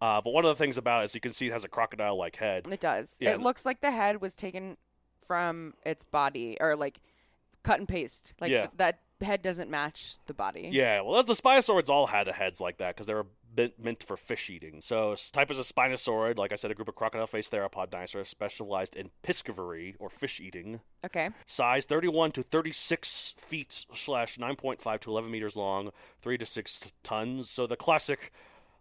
Uh, 0.03 0.21
but 0.21 0.33
one 0.35 0.45
of 0.45 0.51
the 0.51 0.63
things 0.63 0.77
about 0.77 1.01
it 1.01 1.05
is 1.05 1.15
you 1.15 1.21
can 1.21 1.33
see 1.33 1.47
it 1.47 1.53
has 1.53 1.65
a 1.65 1.69
crocodile-like 1.69 2.37
head. 2.37 2.67
It 2.71 2.81
does. 2.81 3.17
Yeah. 3.21 3.31
It 3.31 3.41
looks 3.41 3.65
like 3.65 3.81
the 3.81 3.91
head 3.91 4.21
was 4.21 4.37
taken 4.37 4.77
from 5.27 5.73
its 5.87 6.05
body, 6.05 6.59
or 6.61 6.77
like 6.77 7.01
cut 7.63 7.79
and 7.79 7.89
paste. 7.89 8.35
Like 8.39 8.51
Yeah. 8.51 8.63
th- 8.63 8.71
that 8.77 8.99
head 9.25 9.43
doesn't 9.43 9.71
match 9.71 10.17
the 10.27 10.35
body. 10.35 10.69
Yeah, 10.73 11.01
well, 11.03 11.23
the 11.23 11.35
Spinosaurids 11.35 11.89
all 11.89 12.07
had 12.07 12.27
heads 12.29 12.61
like 12.61 12.79
that 12.79 12.95
because 12.95 13.07
they 13.07 13.15
were 13.15 13.27
meant, 13.57 13.79
meant 13.83 14.03
for 14.03 14.17
fish 14.17 14.49
eating. 14.51 14.81
So, 14.83 15.15
type 15.33 15.51
is 15.51 15.59
a 15.59 15.63
Spinosaurid, 15.63 16.39
like 16.39 16.53
I 16.53 16.57
said, 16.57 16.71
a 16.71 16.75
group 16.75 16.89
of 16.89 16.95
crocodile-faced 16.95 17.53
theropod 17.53 17.91
dinosaurs 17.91 18.29
specialized 18.29 18.97
in 18.97 19.11
piscivory 19.23 19.95
or 19.99 20.09
fish 20.11 20.41
eating. 20.41 20.81
Okay. 21.05 21.31
Size 21.47 21.85
31 21.85 22.33
to 22.33 22.43
36 22.43 23.35
feet 23.37 23.87
slash 23.95 24.39
9.5 24.39 25.01
to 25.01 25.11
11 25.11 25.31
meters 25.31 25.57
long, 25.57 25.91
3 26.23 26.39
to 26.39 26.47
6 26.47 26.93
tons. 27.03 27.51
So 27.51 27.67
the 27.67 27.77
classic 27.77 28.33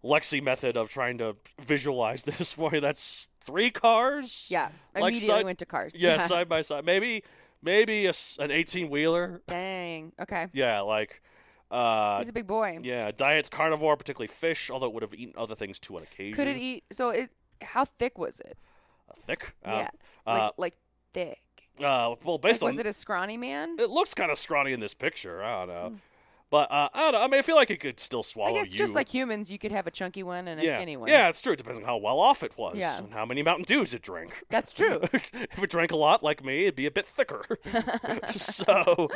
Lexi 0.04 0.42
method 0.42 0.78
of 0.78 0.90
trying 0.90 1.18
to 1.20 1.36
visualize 1.62 2.24
this 2.24 2.54
for 2.54 2.74
you. 2.74 2.82
That's 2.82 3.30
three 3.44 3.72
cars. 3.72 4.48
Yeah. 4.50 4.70
Like 4.96 5.04
Immediately 5.14 5.28
side- 5.28 5.46
went 5.46 5.60
to 5.60 5.66
cars. 5.66 5.96
Yeah, 6.00 6.18
side 6.28 6.50
by 6.50 6.62
side. 6.62 6.86
Maybe 6.86 7.24
maybe 7.62 8.06
a 8.08 8.12
an 8.40 8.52
18 8.52 8.90
wheeler. 8.90 9.42
Dang. 9.48 10.12
Okay. 10.20 10.48
Yeah, 10.54 10.82
like 10.82 11.22
uh 11.70 12.18
He's 12.20 12.30
a 12.30 12.34
big 12.34 12.48
boy. 12.48 12.80
yeah, 12.84 13.12
diet's 13.12 13.50
carnivore, 13.50 13.96
particularly 13.98 14.28
fish, 14.28 14.70
although 14.70 14.88
it 14.88 14.94
would 14.94 15.04
have 15.04 15.14
eaten 15.14 15.34
other 15.38 15.56
things 15.56 15.80
too 15.80 15.96
on 15.98 16.04
occasion. 16.04 16.36
Could 16.36 16.48
it 16.48 16.58
eat? 16.58 16.84
So 16.92 17.10
it. 17.10 17.30
How 17.62 17.86
thick 17.86 18.18
was 18.18 18.40
it? 18.40 18.58
Uh, 19.10 19.14
thick? 19.26 19.56
Um, 19.64 19.72
yeah. 19.74 19.90
Uh, 20.26 20.34
Like 20.34 20.54
like 20.58 20.74
thick. 21.14 21.40
uh, 21.80 22.16
well, 22.24 22.36
Like, 22.36 22.42
based 22.42 22.62
was 22.64 22.78
it 22.80 22.86
a 22.88 22.94
scrawny 22.94 23.38
man? 23.38 23.76
it 23.80 23.90
looks 23.90 24.14
kind 24.14 24.32
of 24.32 24.38
scrawny 24.38 24.74
in 24.74 24.80
this 24.80 24.94
picture. 24.94 25.44
I 25.44 25.66
don't 25.66 25.68
know. 25.70 26.00
But 26.52 26.70
uh, 26.70 26.90
I 26.94 27.00
don't 27.04 27.14
know. 27.14 27.22
I 27.22 27.28
mean, 27.28 27.40
I 27.40 27.44
feel 27.44 27.56
like 27.56 27.72
it 27.72 27.80
could 27.80 27.98
still 27.98 28.24
swallow. 28.24 28.54
I 28.54 28.60
guess 28.60 28.74
you. 28.74 28.78
just 28.78 28.94
like 28.94 29.08
humans, 29.08 29.50
you 29.50 29.58
could 29.58 29.72
have 29.72 29.88
a 29.88 29.92
chunky 29.92 30.22
one 30.22 30.50
and 30.50 30.60
a 30.60 30.66
yeah. 30.66 30.74
skinny 30.74 30.98
one. 30.98 31.08
Yeah, 31.08 31.30
it's 31.30 31.42
true. 31.42 31.54
It 31.54 31.56
depends 31.56 31.80
on 31.80 31.86
how 31.86 31.96
well 31.96 32.20
off 32.20 32.44
it 32.44 32.58
was 32.58 32.76
Yeah. 32.76 32.98
and 32.98 33.14
how 33.14 33.26
many 33.26 33.42
Mountain 33.42 33.64
Dews 33.64 33.94
it 33.94 34.02
drank. 34.02 34.44
That's 34.50 34.74
true. 34.74 35.00
if 35.14 35.64
it 35.64 35.70
drank 35.70 35.94
a 35.94 35.96
lot 35.96 36.22
like 36.22 36.44
me, 36.44 36.64
it'd 36.64 36.76
be 36.76 36.86
a 36.86 36.92
bit 36.92 37.06
thicker. 37.06 37.46
so, 38.32 39.10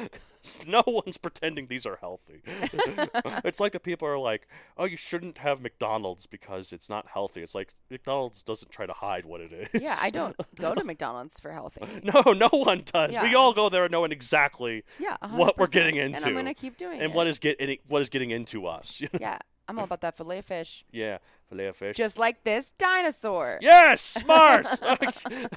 no 0.66 0.82
one's 0.86 1.18
pretending 1.18 1.66
these 1.66 1.84
are 1.84 1.96
healthy. 1.96 2.40
it's 2.46 3.60
like 3.60 3.72
the 3.72 3.80
people 3.80 4.08
are 4.08 4.18
like, 4.18 4.48
"Oh, 4.78 4.86
you 4.86 4.96
shouldn't 4.96 5.38
have 5.38 5.60
McDonald's 5.60 6.24
because 6.24 6.72
it's 6.72 6.88
not 6.88 7.06
healthy." 7.12 7.42
It's 7.42 7.54
like 7.54 7.70
McDonald's 7.90 8.42
doesn't 8.42 8.70
try 8.70 8.86
to 8.86 8.94
hide 8.94 9.26
what 9.26 9.42
it 9.42 9.52
is. 9.52 9.82
Yeah, 9.82 9.96
I 10.00 10.08
don't 10.08 10.34
go 10.56 10.74
to 10.74 10.84
McDonald's 10.84 11.38
for 11.38 11.52
healthy. 11.52 11.82
No, 12.02 12.32
no 12.32 12.48
one 12.48 12.82
does. 12.86 13.14
We 13.22 13.34
all 13.34 13.52
go 13.52 13.68
there 13.68 13.86
knowing 13.90 14.10
exactly 14.10 14.84
Yeah, 14.98 15.18
what 15.32 15.58
we're 15.58 15.66
getting 15.66 15.96
into, 15.96 16.16
and 16.16 16.24
I'm 16.24 16.34
gonna 16.34 16.54
keep 16.62 16.76
doing 16.76 17.00
and 17.00 17.12
it. 17.12 17.16
what 17.16 17.26
is 17.26 17.38
getting 17.38 17.76
what 17.88 18.00
is 18.00 18.08
getting 18.08 18.30
into 18.30 18.66
us. 18.66 19.02
yeah, 19.20 19.38
I'm 19.68 19.78
all 19.78 19.84
about 19.84 20.00
that 20.02 20.16
fillet 20.16 20.38
of 20.38 20.44
fish, 20.46 20.84
yeah, 20.92 21.18
fillet 21.48 21.66
of 21.66 21.76
fish. 21.76 21.96
just 21.96 22.18
like 22.18 22.44
this 22.44 22.72
dinosaur. 22.72 23.58
Yes, 23.60 24.22
Mars. 24.26 24.80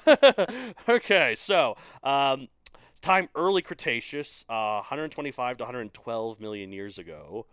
okay, 0.90 1.36
so 1.36 1.78
um, 2.04 2.48
time 3.02 3.30
early 3.36 3.62
Cretaceous, 3.62 4.46
uh, 4.50 4.82
125 4.84 5.58
to 5.58 5.64
112 5.64 6.40
million 6.40 6.72
years 6.72 6.98
ago. 6.98 7.46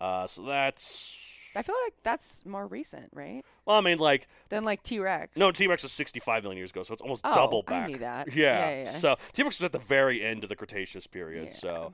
Uh, 0.00 0.26
so 0.26 0.42
that's 0.42 1.16
I 1.56 1.62
feel 1.62 1.74
like 1.86 1.94
that's 2.02 2.44
more 2.44 2.66
recent, 2.66 3.08
right? 3.12 3.44
well, 3.64 3.76
I 3.76 3.80
mean, 3.80 3.98
like 3.98 4.28
Than 4.48 4.64
like 4.64 4.82
T 4.82 4.98
Rex. 4.98 5.36
no, 5.36 5.50
T 5.50 5.66
Rex 5.66 5.82
was 5.82 5.92
65 5.92 6.42
million 6.42 6.58
years 6.58 6.70
ago, 6.70 6.82
so 6.82 6.92
it's 6.92 7.02
almost 7.02 7.22
Oh, 7.24 7.34
double 7.34 7.64
I 7.68 7.86
knew 7.86 7.98
that. 7.98 8.34
Yeah. 8.34 8.44
Yeah, 8.44 8.58
yeah, 8.70 8.78
yeah. 8.80 8.84
So 8.86 9.16
T 9.32 9.42
Rex 9.42 9.58
was 9.60 9.64
at 9.64 9.72
the 9.72 9.78
very 9.78 10.22
end 10.24 10.42
of 10.42 10.48
the 10.48 10.56
Cretaceous 10.56 11.06
period. 11.06 11.44
Yeah. 11.50 11.58
So, 11.58 11.92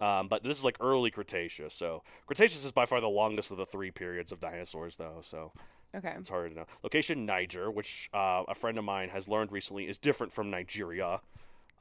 um, 0.00 0.28
but 0.28 0.42
this 0.42 0.58
is 0.58 0.64
like 0.64 0.76
early 0.80 1.10
Cretaceous. 1.10 1.74
So 1.74 2.02
Cretaceous 2.26 2.64
is 2.64 2.72
by 2.72 2.86
far 2.86 3.00
the 3.00 3.08
longest 3.08 3.50
of 3.50 3.56
the 3.56 3.66
three 3.66 3.90
periods 3.90 4.32
of 4.32 4.40
dinosaurs, 4.40 4.96
though. 4.96 5.18
So 5.22 5.52
Okay. 5.94 6.14
It's 6.18 6.28
hard 6.28 6.50
to 6.50 6.56
know. 6.56 6.66
Location 6.82 7.24
Niger, 7.24 7.70
which 7.70 8.10
uh, 8.12 8.44
a 8.46 8.54
friend 8.54 8.78
of 8.78 8.84
mine 8.84 9.08
has 9.08 9.28
learned 9.28 9.52
recently 9.52 9.88
is 9.88 9.98
different 9.98 10.32
from 10.32 10.50
Nigeria. 10.50 11.20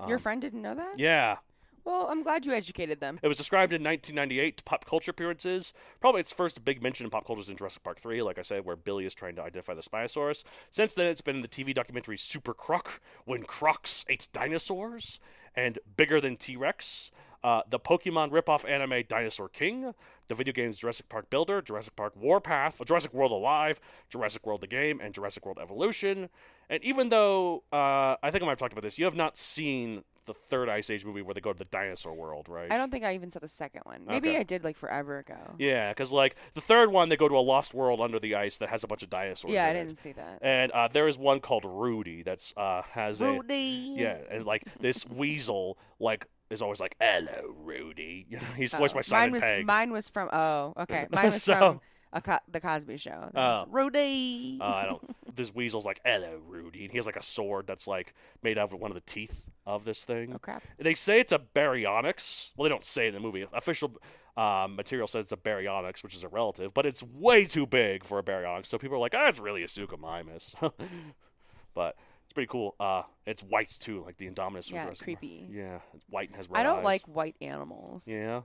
Your 0.07 0.19
friend 0.19 0.39
didn't 0.39 0.62
know 0.62 0.75
that? 0.75 0.91
Um, 0.91 0.95
Yeah. 0.97 1.38
Well, 1.83 2.07
I'm 2.09 2.21
glad 2.21 2.45
you 2.45 2.51
educated 2.51 3.00
them. 3.00 3.17
It 3.24 3.29
was 3.29 3.38
described 3.38 3.71
in 3.71 3.81
1998 3.81 4.57
to 4.57 4.63
pop 4.65 4.86
culture 4.86 5.12
appearances. 5.12 5.71
Probably 6.01 6.19
its 6.19 6.33
first 6.33 6.65
big 6.65 6.83
mention 6.83 7.05
in 7.05 7.09
pop 7.09 7.25
culture 7.25 7.41
is 7.41 7.50
in 7.50 7.55
Jurassic 7.55 7.81
Park 7.81 8.01
3, 8.01 8.21
like 8.24 8.38
I 8.38 8.41
said, 8.41 8.65
where 8.65 8.75
Billy 8.75 9.05
is 9.05 9.13
trying 9.13 9.36
to 9.38 9.41
identify 9.41 9.74
the 9.74 9.81
Spinosaurus. 9.81 10.43
Since 10.69 10.95
then, 10.95 11.07
it's 11.07 11.21
been 11.21 11.38
in 11.38 11.41
the 11.41 11.47
TV 11.47 11.74
documentary 11.74 12.17
Super 12.17 12.53
Croc, 12.53 13.00
when 13.24 13.43
crocs 13.43 14.03
ate 14.09 14.27
dinosaurs, 14.33 15.21
and 15.55 15.79
Bigger 15.95 16.19
Than 16.19 16.36
T 16.36 16.57
Rex, 16.57 17.09
uh, 17.48 17.62
the 17.70 17.80
Pokemon 17.80 18.27
ripoff 18.32 18.68
anime 18.70 19.04
Dinosaur 19.08 19.48
King, 19.50 19.94
the 20.27 20.36
video 20.36 20.54
games 20.54 20.77
Jurassic 20.77 21.08
Park 21.08 21.30
Builder, 21.30 21.62
Jurassic 21.62 21.96
Park 21.96 22.13
Warpath, 22.16 22.84
Jurassic 22.86 23.13
World 23.13 23.32
Alive, 23.32 23.80
Jurassic 24.10 24.46
World 24.46 24.62
the 24.62 24.68
Game, 24.68 25.00
and 25.01 25.13
Jurassic 25.13 25.46
World 25.46 25.60
Evolution. 25.62 26.30
And 26.70 26.84
even 26.84 27.10
though 27.10 27.63
uh, 27.72 28.16
I 28.22 28.30
think 28.32 28.42
I 28.44 28.46
might 28.46 28.51
have 28.58 28.58
talked 28.60 28.74
about 28.74 28.84
this, 28.84 28.98
you 29.00 29.06
have 29.06 29.16
not 29.16 29.38
seen 29.38 30.04
the 30.25 30.34
third 30.34 30.68
Ice 30.68 30.89
Age 30.89 31.06
movie 31.06 31.22
where 31.22 31.34
they 31.34 31.39
go 31.39 31.54
to 31.54 31.58
the 31.58 31.63
dinosaur 31.80 32.13
world, 32.13 32.50
right? 32.50 32.70
I 32.70 32.75
don't 32.75 32.92
think 32.92 33.06
I 33.06 33.16
even 33.16 33.32
saw 33.32 33.39
the 33.39 33.48
second 33.48 33.84
one. 33.86 34.01
Maybe 34.06 34.30
Okay. 34.32 34.39
I 34.39 34.44
did 34.44 34.62
like 34.66 34.75
forever 34.75 35.20
ago. 35.20 35.38
Yeah, 35.58 35.88
because 35.94 36.12
like 36.12 36.36
the 36.54 36.60
third 36.60 36.92
one, 36.92 37.08
they 37.08 37.16
go 37.16 37.30
to 37.30 37.36
a 37.38 37.46
lost 37.54 37.74
world 37.74 38.01
under 38.01 38.20
the 38.20 38.36
ice 38.36 38.58
that 38.58 38.68
has 38.68 38.84
a 38.84 38.88
bunch 38.88 39.04
of 39.04 39.10
dinosaurs. 39.10 39.54
Yeah, 39.54 39.66
I 39.68 39.70
in 39.70 39.77
it. 39.77 39.86
didn't 39.86 39.98
see 40.00 40.12
that. 40.12 40.39
And 40.42 40.70
uh, 40.74 40.89
there 40.89 41.08
is 41.08 41.18
one 41.18 41.39
called 41.39 41.63
Rudy 41.66 42.24
that's 42.24 42.54
uh, 42.58 42.82
has 42.92 43.22
a 43.22 43.27
Rudy. 43.38 43.96
a 43.98 44.01
yeah, 44.01 44.18
and 44.30 44.46
like 44.46 44.63
this 44.82 45.08
weasel 45.08 45.77
like 45.98 46.27
is 46.50 46.62
always 46.62 46.80
like 46.80 46.96
hello 47.00 47.56
Rudy. 47.63 48.25
You 48.30 48.38
know, 48.38 48.44
he's 48.56 48.74
voiced 48.74 48.94
by 48.94 49.00
Oh, 49.00 49.04
Simon 49.04 49.24
mine 49.24 49.32
was 49.34 49.42
Pegg. 49.44 49.66
mine 49.66 49.92
was 49.92 50.10
from 50.10 50.30
oh 50.32 50.74
okay 50.77 51.08
mine 51.12 51.25
was 51.25 51.42
So- 51.42 51.58
from 51.58 51.82
a 52.13 52.22
co- 52.22 52.39
the 52.50 52.62
Cosby 52.62 52.96
Show. 52.98 53.30
Oh. 53.36 53.66
Rudy. 53.70 54.58
Uh, 54.62 54.63
I 54.63 54.86
don't. 54.86 55.36
This 55.36 55.54
weasel's 55.54 55.86
like 55.86 56.00
hello 56.06 56.42
Rudy, 56.48 56.84
and 56.84 56.92
he 56.92 56.98
has 56.98 57.06
like 57.06 57.18
a 57.18 57.22
sword 57.22 57.68
that's 57.68 57.86
like 57.86 58.13
made 58.42 58.58
out 58.58 58.72
of 58.72 58.80
one 58.80 58.89
of 58.92 58.96
the 58.96 59.01
teeth 59.01 59.50
of 59.66 59.84
this 59.84 60.06
thing. 60.06 60.32
oh 60.34 60.39
crap! 60.39 60.63
They 60.80 60.94
say 60.94 61.20
it's 61.20 61.34
a 61.34 61.38
baryonyx. 61.39 62.54
Well, 62.56 62.63
they 62.63 62.70
don't 62.70 62.84
say 62.84 63.06
it 63.06 63.10
in 63.10 63.13
the 63.16 63.20
movie. 63.20 63.46
Official 63.51 63.92
um, 64.38 64.77
material 64.77 65.06
says 65.08 65.25
it's 65.25 65.32
a 65.34 65.38
baryonyx, 65.38 66.01
which 66.01 66.16
is 66.16 66.24
a 66.24 66.30
relative, 66.30 66.74
but 66.74 66.86
it's 66.86 67.04
way 67.04 67.44
too 67.46 67.68
big 67.68 68.06
for 68.06 68.20
a 68.20 68.24
baryonyx. 68.24 68.68
So 68.68 68.77
people 68.77 68.96
are 68.96 69.01
like, 69.01 69.13
ah, 69.16 69.27
it's 69.27 69.39
really 69.39 69.62
a 69.63 69.68
suchomimus. 69.68 70.56
but 71.75 71.98
it's 72.27 72.34
pretty 72.34 72.48
cool. 72.48 72.75
Uh, 72.79 73.03
it's 73.25 73.41
white 73.41 73.69
too, 73.79 74.03
like 74.05 74.17
the 74.17 74.29
Indominus. 74.29 74.69
Yeah, 74.72 74.89
creepy. 75.01 75.48
Yeah, 75.51 75.79
it's 75.93 76.05
white 76.10 76.27
and 76.29 76.36
has 76.36 76.50
red 76.50 76.60
I 76.60 76.63
don't 76.63 76.79
eyes. 76.79 76.86
like 76.86 77.01
white 77.05 77.36
animals. 77.41 78.07
Yeah. 78.07 78.41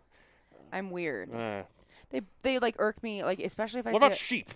I'm 0.73 0.91
weird. 0.91 1.35
Uh, 1.35 1.65
They 2.11 2.23
they 2.43 2.59
like 2.59 2.77
irk 2.79 3.03
me 3.03 3.23
like 3.25 3.41
especially 3.41 3.81
if 3.81 3.87
I 3.87 3.93
what 3.93 4.01
see 4.01 4.07
about 4.07 4.13
a- 4.13 4.17
sheep? 4.17 4.51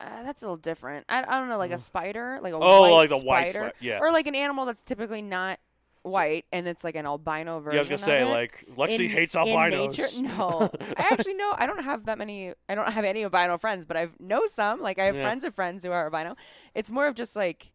uh, 0.00 0.22
that's 0.24 0.42
a 0.42 0.46
little 0.46 0.56
different. 0.56 1.04
I, 1.08 1.18
I 1.22 1.38
don't 1.38 1.48
know 1.48 1.58
like 1.58 1.70
a 1.70 1.78
spider 1.78 2.40
like 2.42 2.52
a 2.52 2.56
Oh, 2.56 2.80
white 2.80 2.90
like 2.90 3.08
the 3.10 3.18
white 3.18 3.50
spider 3.50 3.72
yeah. 3.80 3.98
or 4.00 4.10
like 4.10 4.26
an 4.26 4.34
animal 4.34 4.64
that's 4.66 4.82
typically 4.82 5.22
not 5.22 5.60
white 6.02 6.44
and 6.50 6.66
it's 6.66 6.82
like 6.82 6.96
an 6.96 7.06
albino 7.06 7.60
version. 7.60 7.74
Yeah, 7.74 7.78
I 7.78 7.82
was 7.82 7.88
gonna 7.88 7.98
say 7.98 8.24
like 8.24 8.64
Lexi 8.76 9.04
in, 9.04 9.10
hates 9.10 9.36
in 9.36 9.42
albinos. 9.42 9.96
nature. 9.98 10.08
No, 10.22 10.68
I 10.96 11.06
actually 11.12 11.34
know. 11.34 11.52
I 11.56 11.66
don't 11.66 11.84
have 11.84 12.06
that 12.06 12.18
many. 12.18 12.52
I 12.68 12.74
don't 12.74 12.90
have 12.90 13.04
any 13.04 13.22
albino 13.22 13.56
friends, 13.58 13.84
but 13.84 13.96
I 13.96 14.08
know 14.18 14.46
some. 14.46 14.80
Like 14.80 14.98
I 14.98 15.04
have 15.04 15.14
Yeah. 15.14 15.22
friends 15.22 15.44
of 15.44 15.54
friends 15.54 15.84
who 15.84 15.92
are 15.92 16.04
albino. 16.04 16.34
It's 16.74 16.90
more 16.90 17.06
of 17.06 17.14
just 17.14 17.36
like 17.36 17.70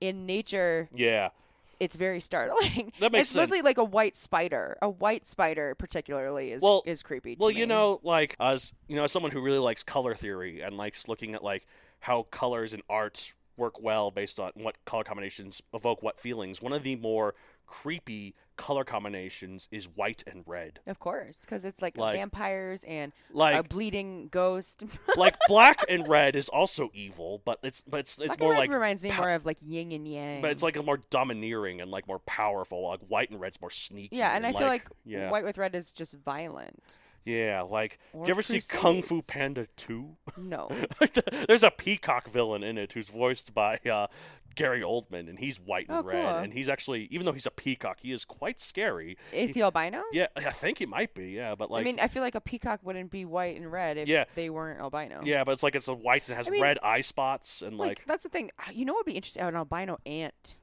in 0.00 0.26
nature, 0.26 0.88
yeah. 0.92 1.30
it's 1.80 1.96
very 1.96 2.20
startling. 2.20 2.92
That 3.00 3.12
makes 3.12 3.28
it's 3.30 3.36
mostly 3.36 3.58
sense. 3.58 3.64
like 3.64 3.78
a 3.78 3.84
white 3.84 4.16
spider. 4.16 4.76
A 4.82 4.88
white 4.88 5.26
spider, 5.26 5.74
particularly, 5.74 6.52
is 6.52 6.62
Well- 6.62 6.82
is 6.86 7.02
creepy. 7.02 7.34
to 7.36 7.40
Well, 7.40 7.50
you 7.50 7.66
me. 7.66 7.74
know, 7.74 8.00
like 8.02 8.36
as 8.40 8.72
you 8.86 8.96
know, 8.96 9.04
as 9.04 9.12
someone 9.12 9.32
who 9.32 9.40
really 9.40 9.58
likes 9.58 9.82
color 9.82 10.14
theory 10.14 10.60
and 10.60 10.76
likes 10.76 11.08
looking 11.08 11.34
at 11.34 11.42
like 11.42 11.66
how 12.00 12.24
colors 12.30 12.74
in 12.74 12.82
art 12.88 13.32
work 13.56 13.82
well 13.82 14.10
based 14.12 14.38
on 14.38 14.52
what 14.54 14.76
color 14.84 15.02
combinations 15.02 15.60
evoke 15.74 16.00
what 16.02 16.20
feelings. 16.20 16.62
One 16.62 16.72
of 16.72 16.84
the 16.84 16.94
more 16.96 17.34
creepy 17.68 18.34
color 18.56 18.82
combinations 18.82 19.68
is 19.70 19.84
white 19.84 20.24
and 20.26 20.42
red. 20.46 20.80
Of 20.86 20.98
course, 20.98 21.40
because 21.40 21.64
it's 21.64 21.80
like, 21.80 21.96
Like- 21.96 22.16
vampires 22.16 22.82
and 22.84 23.12
like 23.30 23.56
a 23.56 23.62
bleeding 23.62 24.28
ghost. 24.30 24.84
like 25.16 25.36
black 25.46 25.84
and 25.88 26.08
red 26.08 26.34
is 26.34 26.48
also 26.48 26.90
evil, 26.92 27.40
but 27.44 27.60
it's 27.62 27.84
but 27.86 28.00
it's 28.00 28.20
it's 28.20 28.36
Black 28.36 28.40
more 28.40 28.52
and 28.52 28.58
like 28.58 28.70
reminds 28.72 29.02
me 29.02 29.12
more 29.16 29.30
of 29.30 29.46
like 29.46 29.58
yin 29.62 29.92
and 29.92 30.08
yang. 30.08 30.42
but 30.42 30.50
it's 30.50 30.62
like 30.62 30.76
a 30.76 30.82
more 30.82 30.98
domineering 31.10 31.80
and 31.80 31.90
like 31.90 32.08
more 32.08 32.18
powerful. 32.20 32.88
Like 32.88 33.00
white 33.08 33.30
and 33.30 33.40
red's 33.40 33.60
more 33.60 33.70
sneaky. 33.70 34.16
yeah, 34.16 34.34
and 34.34 34.44
I 34.44 34.52
feel 34.52 34.66
like 34.66 34.88
yeah, 35.04 35.30
white 35.30 35.44
with 35.44 35.58
red 35.58 35.74
is 35.74 35.92
just 35.92 36.14
violent. 36.24 36.96
Yeah. 37.28 37.62
Like, 37.62 37.98
Or 38.12 38.22
did 38.24 38.28
you 38.28 38.34
ever 38.34 38.42
see 38.42 38.60
Kung 38.60 39.02
Fu 39.02 39.16
Crusades. 39.16 39.26
Panda 39.28 39.66
two? 39.76 40.16
No, 40.38 40.68
There's 41.46 41.62
a 41.62 41.70
peacock 41.70 42.28
villain 42.28 42.62
in 42.62 42.78
it 42.78 42.92
who's 42.92 43.08
voiced 43.08 43.52
by 43.54 43.76
uh, 43.90 44.06
Gary 44.54 44.80
Oldman, 44.80 45.28
and 45.28 45.38
he's 45.38 45.58
white 45.60 45.86
and 45.88 45.98
Oh, 45.98 46.02
red, 46.02 46.24
cool. 46.26 46.36
and 46.38 46.52
he's 46.52 46.68
actually, 46.68 47.06
even 47.10 47.26
though 47.26 47.32
he's 47.32 47.46
a 47.46 47.50
peacock, 47.50 48.00
he 48.00 48.12
is 48.12 48.24
quite 48.24 48.60
scary. 48.60 49.16
is 49.32 49.54
he 49.54 49.62
albino? 49.62 50.02
Yeah, 50.12 50.26
I 50.36 50.50
think 50.50 50.78
he 50.78 50.86
might 50.86 51.14
be. 51.14 51.30
Yeah, 51.30 51.54
but 51.54 51.70
like, 51.70 51.82
I 51.82 51.84
mean, 51.84 52.00
I 52.00 52.08
feel 52.08 52.22
like 52.22 52.34
a 52.34 52.40
peacock 52.40 52.80
wouldn't 52.82 53.10
be 53.10 53.24
white 53.24 53.56
and 53.56 53.70
red 53.70 53.98
if 53.98 54.08
Yeah. 54.08 54.24
they 54.34 54.50
weren't 54.50 54.80
albino. 54.80 55.20
yeah, 55.24 55.44
but 55.44 55.52
it's 55.52 55.62
like 55.62 55.74
it's 55.76 55.88
a 55.88 55.94
white 55.94 56.26
and 56.28 56.36
has 56.36 56.48
I 56.48 56.50
mean, 56.50 56.62
red 56.62 56.78
eye 56.82 57.02
spots, 57.02 57.62
and 57.62 57.76
Like, 57.78 57.88
like, 58.00 58.06
that's 58.06 58.22
the 58.24 58.28
thing. 58.30 58.50
You 58.72 58.84
know 58.84 58.94
what 58.94 59.06
would 59.06 59.12
be 59.12 59.16
interesting? 59.16 59.42
An 59.42 59.54
albino 59.56 59.98
ant. 60.06 60.56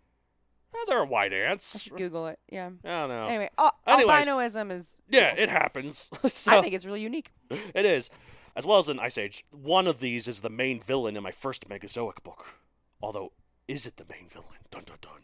Eh, 0.75 0.85
there 0.87 0.99
are 0.99 1.05
white 1.05 1.33
I 1.33 1.37
ants. 1.37 1.81
should 1.81 1.95
Google 1.97 2.27
it. 2.27 2.39
Yeah. 2.51 2.69
I 2.83 2.89
don't 2.89 3.09
know. 3.09 3.25
Anyway, 3.25 3.49
al- 3.57 3.77
Anyways. 3.87 4.25
albinoism 4.27 4.71
is. 4.71 4.99
yeah, 5.09 5.33
it 5.35 5.49
happens. 5.49 6.09
so, 6.31 6.57
I 6.57 6.61
think 6.61 6.73
it's 6.73 6.85
really 6.85 7.01
unique. 7.01 7.31
it 7.49 7.85
is, 7.85 8.09
as 8.55 8.65
well 8.65 8.77
as 8.77 8.89
in 8.89 8.99
Ice 8.99 9.17
Age. 9.17 9.45
One 9.51 9.87
of 9.87 9.99
these 9.99 10.27
is 10.27 10.41
the 10.41 10.49
main 10.49 10.79
villain 10.79 11.15
in 11.17 11.23
my 11.23 11.31
first 11.31 11.67
Megazoic 11.69 12.23
book. 12.23 12.59
Although, 13.01 13.31
is 13.67 13.85
it 13.85 13.97
the 13.97 14.05
main 14.09 14.27
villain? 14.29 14.59
Dun 14.71 14.83
dun 14.85 14.97
dun. 15.01 15.21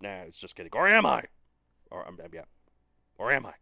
Nah, 0.00 0.22
it's 0.22 0.38
just 0.38 0.56
kidding. 0.56 0.70
Or 0.74 0.88
am 0.88 1.06
I? 1.06 1.24
Or 1.90 2.06
um, 2.06 2.18
yeah. 2.32 2.42
Or 3.18 3.32
am 3.32 3.46
I? 3.46 3.52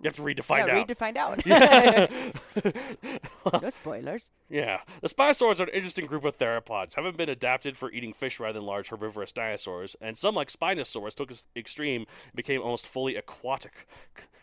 You 0.00 0.08
have 0.08 0.16
to 0.16 0.22
read 0.22 0.38
to 0.38 0.42
find 0.42 0.66
yeah, 0.66 0.72
out. 0.72 0.78
read 0.78 0.88
to 0.88 0.94
find 0.94 1.16
out. 1.18 1.46
no 3.62 3.68
spoilers. 3.68 4.30
yeah. 4.48 4.80
The 5.02 5.08
Spinosaurs 5.08 5.60
are 5.60 5.64
an 5.64 5.68
interesting 5.74 6.06
group 6.06 6.24
of 6.24 6.38
theropods, 6.38 6.94
having 6.94 7.12
been 7.12 7.28
adapted 7.28 7.76
for 7.76 7.92
eating 7.92 8.14
fish 8.14 8.40
rather 8.40 8.54
than 8.54 8.64
large 8.66 8.88
herbivorous 8.88 9.30
dinosaurs, 9.30 9.96
and 10.00 10.16
some, 10.16 10.34
like 10.34 10.48
Spinosaurus, 10.48 11.14
took 11.14 11.30
extreme 11.54 12.06
and 12.28 12.36
became 12.36 12.62
almost 12.62 12.86
fully 12.86 13.14
aquatic, 13.14 13.86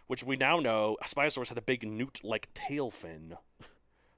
which 0.06 0.24
we 0.24 0.36
now 0.36 0.60
know 0.60 0.96
Spinosaurus 1.04 1.50
had 1.50 1.58
a 1.58 1.62
big 1.62 1.88
newt 1.88 2.20
like 2.24 2.54
tail 2.54 2.92
fin. 2.92 3.36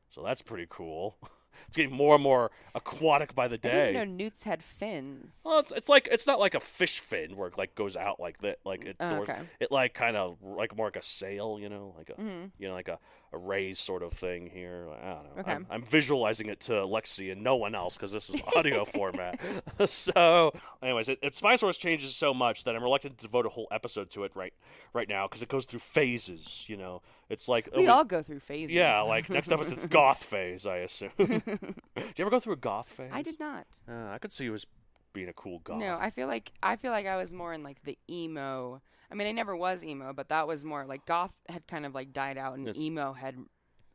So 0.10 0.22
that's 0.22 0.41
pretty 0.41 0.67
cool. 0.69 1.15
It's 1.67 1.77
getting 1.77 1.95
more 1.95 2.15
and 2.15 2.23
more 2.23 2.51
aquatic 2.75 3.35
by 3.35 3.47
the 3.47 3.55
I 3.55 3.57
day. 3.57 3.93
didn't 3.93 3.93
know 3.93 4.23
newts 4.23 4.43
had 4.43 4.63
fins. 4.63 5.41
Well, 5.45 5.59
it's, 5.59 5.71
it's 5.71 5.89
like 5.89 6.07
it's 6.11 6.25
not 6.27 6.39
like 6.39 6.55
a 6.55 6.59
fish 6.59 6.99
fin 6.99 7.35
where 7.35 7.47
it 7.49 7.57
like 7.57 7.75
goes 7.75 7.95
out 7.97 8.19
like 8.19 8.39
that, 8.39 8.59
like 8.65 8.85
it. 8.85 8.95
Oh, 8.99 9.21
okay. 9.21 9.39
It 9.59 9.71
like 9.71 9.93
kind 9.93 10.15
of 10.17 10.37
like 10.41 10.75
more 10.75 10.87
like 10.87 10.95
a 10.95 11.03
sail, 11.03 11.57
you 11.59 11.69
know, 11.69 11.93
like 11.97 12.09
a 12.09 12.13
Mm-hmm. 12.21 12.45
you 12.57 12.67
know 12.67 12.73
like 12.73 12.87
a, 12.87 12.99
a 13.31 13.38
raised 13.38 13.79
sort 13.79 14.01
of 14.01 14.12
thing 14.12 14.50
here. 14.51 14.88
I 15.01 15.07
don't 15.07 15.24
know. 15.24 15.41
Okay. 15.41 15.51
I'm, 15.51 15.67
I'm 15.69 15.83
visualizing 15.83 16.48
it 16.48 16.59
to 16.62 16.74
Lexi 16.74 17.31
and 17.31 17.43
no 17.43 17.55
one 17.55 17.75
else 17.75 17.95
because 17.95 18.12
this 18.12 18.29
is 18.29 18.41
audio 18.55 18.86
format. 18.86 19.39
so, 19.86 20.51
anyways, 20.81 21.09
it, 21.09 21.19
it 21.21 21.33
Spinosaurus 21.33 21.77
changes 21.77 22.15
so 22.15 22.33
much 22.33 22.63
that 22.63 22.75
I'm 22.75 22.83
reluctant 22.83 23.17
to 23.17 23.25
devote 23.25 23.45
a 23.45 23.50
whole 23.50 23.67
episode 23.71 24.09
to 24.12 24.24
it 24.24 24.36
right 24.36 24.53
right 24.93 25.07
now 25.07 25.27
because 25.27 25.43
it 25.43 25.50
goes 25.50 25.65
through 25.65 25.79
phases. 25.79 26.65
You 26.67 26.77
know, 26.77 27.01
it's 27.29 27.48
like 27.48 27.69
We 27.75 27.88
oh, 27.88 27.93
all 27.93 28.03
go 28.03 28.21
through 28.24 28.39
phases. 28.39 28.74
yeah, 28.74 29.01
like 29.01 29.29
next 29.29 29.51
episode 29.51 29.77
it's 29.77 29.86
goth 29.89 30.24
phase, 30.24 30.65
I 30.65 30.77
assume. 30.77 31.12
Do 31.17 31.25
you 31.36 31.75
ever 32.19 32.31
go 32.31 32.39
through 32.39 32.53
a 32.53 32.57
goth 32.57 32.88
phase? 32.88 33.12
I 33.13 33.21
did 33.21 33.39
not. 33.39 33.67
Uh, 33.88 34.09
I 34.09 34.17
could 34.17 34.31
see 34.31 34.45
you 34.45 34.53
as 34.55 34.65
being 35.13 35.29
a 35.29 35.33
cool 35.33 35.59
goth. 35.59 35.77
No, 35.79 35.97
I 35.99 36.09
feel 36.09 36.27
like 36.27 36.51
I 36.61 36.75
feel 36.75 36.91
like 36.91 37.05
I 37.05 37.17
was 37.17 37.33
more 37.33 37.53
in 37.53 37.63
like 37.63 37.81
the 37.83 37.97
emo. 38.09 38.81
I 39.11 39.15
mean, 39.15 39.27
I 39.27 39.31
never 39.31 39.55
was 39.55 39.83
emo, 39.83 40.13
but 40.13 40.29
that 40.29 40.47
was 40.47 40.63
more 40.63 40.85
like 40.85 41.05
goth 41.05 41.33
had 41.47 41.65
kind 41.67 41.85
of 41.85 41.95
like 41.95 42.13
died 42.13 42.37
out 42.37 42.57
and 42.57 42.67
Yes. 42.67 42.77
emo 42.77 43.13
had 43.13 43.35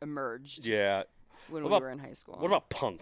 emerged 0.01 0.65
Yeah. 0.67 1.03
when 1.49 1.63
What 1.63 1.69
we 1.69 1.75
about- 1.77 1.81
were 1.83 1.89
in 1.91 1.99
high 1.99 2.13
school. 2.13 2.35
What 2.35 2.47
about 2.47 2.69
punk? 2.69 3.01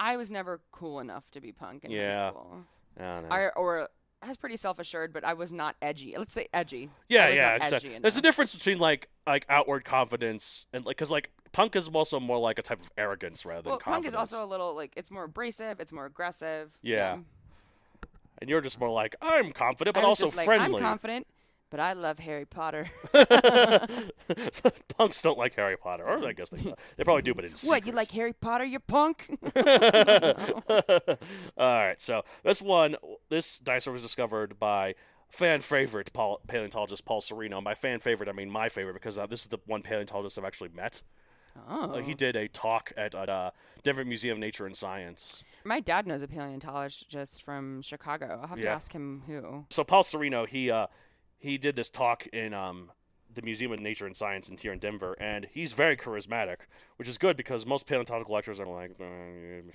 I 0.00 0.16
was 0.16 0.30
never 0.30 0.60
cool 0.72 1.00
enough 1.00 1.30
to 1.32 1.40
be 1.40 1.52
punk 1.52 1.84
in 1.84 1.90
Yeah. 1.90 2.22
high 2.24 2.28
school. 2.30 2.56
I 2.98 3.02
don't 3.02 3.22
know. 3.28 3.34
I, 3.34 3.48
or 3.50 3.88
I 4.22 4.28
was 4.28 4.36
pretty 4.36 4.56
self-assured, 4.56 5.12
but 5.12 5.24
I 5.24 5.34
was 5.34 5.52
not 5.52 5.76
edgy. 5.82 6.14
Let's 6.16 6.32
say 6.32 6.48
edgy. 6.54 6.90
Yeah, 7.08 7.28
yeah. 7.28 7.58
edgy 7.60 7.98
There's 8.00 8.16
a 8.16 8.22
difference 8.22 8.54
between 8.54 8.78
like 8.78 9.08
like 9.26 9.44
outward 9.48 9.84
confidence 9.84 10.66
and 10.72 10.84
like 10.84 10.96
because 10.96 11.10
like 11.10 11.30
punk 11.52 11.76
is 11.76 11.88
also 11.88 12.18
more 12.20 12.38
like 12.38 12.58
a 12.58 12.62
type 12.62 12.80
of 12.80 12.90
arrogance 12.96 13.44
rather 13.46 13.62
than 13.62 13.70
Well, 13.70 13.78
punk 13.78 14.04
confidence. 14.04 14.14
is 14.14 14.32
also 14.32 14.44
a 14.44 14.48
little 14.48 14.74
like 14.74 14.92
it's 14.96 15.10
more 15.10 15.24
abrasive. 15.24 15.78
It's 15.80 15.92
more 15.92 16.06
aggressive. 16.06 16.76
Yeah. 16.82 17.18
and 18.38 18.50
you're 18.50 18.60
just 18.60 18.80
more 18.80 18.90
like 18.90 19.14
I'm 19.22 19.52
confident, 19.52 19.94
but 19.94 20.04
also 20.04 20.30
like, 20.30 20.44
friendly. 20.46 20.76
I'm 20.76 20.82
confident, 20.88 21.26
but 21.74 21.80
I 21.80 21.92
love 21.94 22.20
Harry 22.20 22.44
Potter. 22.44 22.88
Punks 24.96 25.22
don't 25.22 25.36
like 25.36 25.56
Harry 25.56 25.76
Potter, 25.76 26.04
or 26.04 26.24
I 26.24 26.32
guess 26.32 26.50
they 26.50 26.72
they 26.96 27.02
probably 27.02 27.22
do, 27.22 27.34
but 27.34 27.44
in 27.44 27.50
what? 27.64 27.84
You 27.84 27.90
like 27.90 28.12
Harry 28.12 28.32
Potter? 28.32 28.64
You're 28.64 28.78
punk. 28.78 29.36
All 29.56 29.66
right, 31.58 32.00
so 32.00 32.22
this 32.44 32.62
one, 32.62 32.94
this 33.28 33.58
dinosaur 33.58 33.92
was 33.92 34.02
discovered 34.02 34.56
by 34.60 34.94
fan 35.28 35.58
favorite 35.58 36.12
Paul, 36.12 36.40
paleontologist 36.46 37.04
Paul 37.04 37.20
Sereno. 37.20 37.56
And 37.56 37.64
by 37.64 37.74
fan 37.74 37.98
favorite, 37.98 38.28
I 38.28 38.32
mean 38.32 38.50
my 38.50 38.68
favorite 38.68 38.94
because 38.94 39.18
uh, 39.18 39.26
this 39.26 39.40
is 39.40 39.48
the 39.48 39.58
one 39.66 39.82
paleontologist 39.82 40.38
I've 40.38 40.44
actually 40.44 40.70
met. 40.76 41.02
oh. 41.68 41.94
Uh, 41.94 42.02
he 42.02 42.14
did 42.14 42.36
a 42.36 42.46
talk 42.46 42.92
at 42.96 43.16
uh, 43.16 43.50
Denver 43.82 44.04
Museum 44.04 44.36
of 44.36 44.38
Nature 44.38 44.66
and 44.66 44.76
Science. 44.76 45.42
My 45.64 45.80
dad 45.80 46.06
knows 46.06 46.22
a 46.22 46.28
paleontologist 46.28 47.42
from 47.42 47.82
Chicago. 47.82 48.38
I'll 48.42 48.48
have 48.48 48.60
to 48.60 48.68
ask 48.68 48.92
him 48.92 49.24
who. 49.26 49.64
So 49.70 49.82
Paul 49.82 50.04
Sereno, 50.04 50.46
he 50.46 50.70
uh, 50.70 50.86
he 51.44 51.58
did 51.58 51.76
this 51.76 51.90
talk 51.90 52.26
in 52.28 52.54
um, 52.54 52.90
the 53.34 53.42
Museum 53.42 53.72
of 53.72 53.80
Nature 53.80 54.06
and 54.06 54.16
Science 54.16 54.48
in 54.48 54.56
here 54.56 54.72
in 54.72 54.78
Denver, 54.78 55.16
and 55.20 55.46
he's 55.52 55.72
very 55.72 55.96
charismatic, 55.96 56.56
which 56.96 57.08
is 57.08 57.18
good 57.18 57.36
because 57.36 57.66
most 57.66 57.86
paleontological 57.86 58.34
lectures 58.34 58.60
are 58.60 58.66
like, 58.66 58.92
uh, 59.00 59.04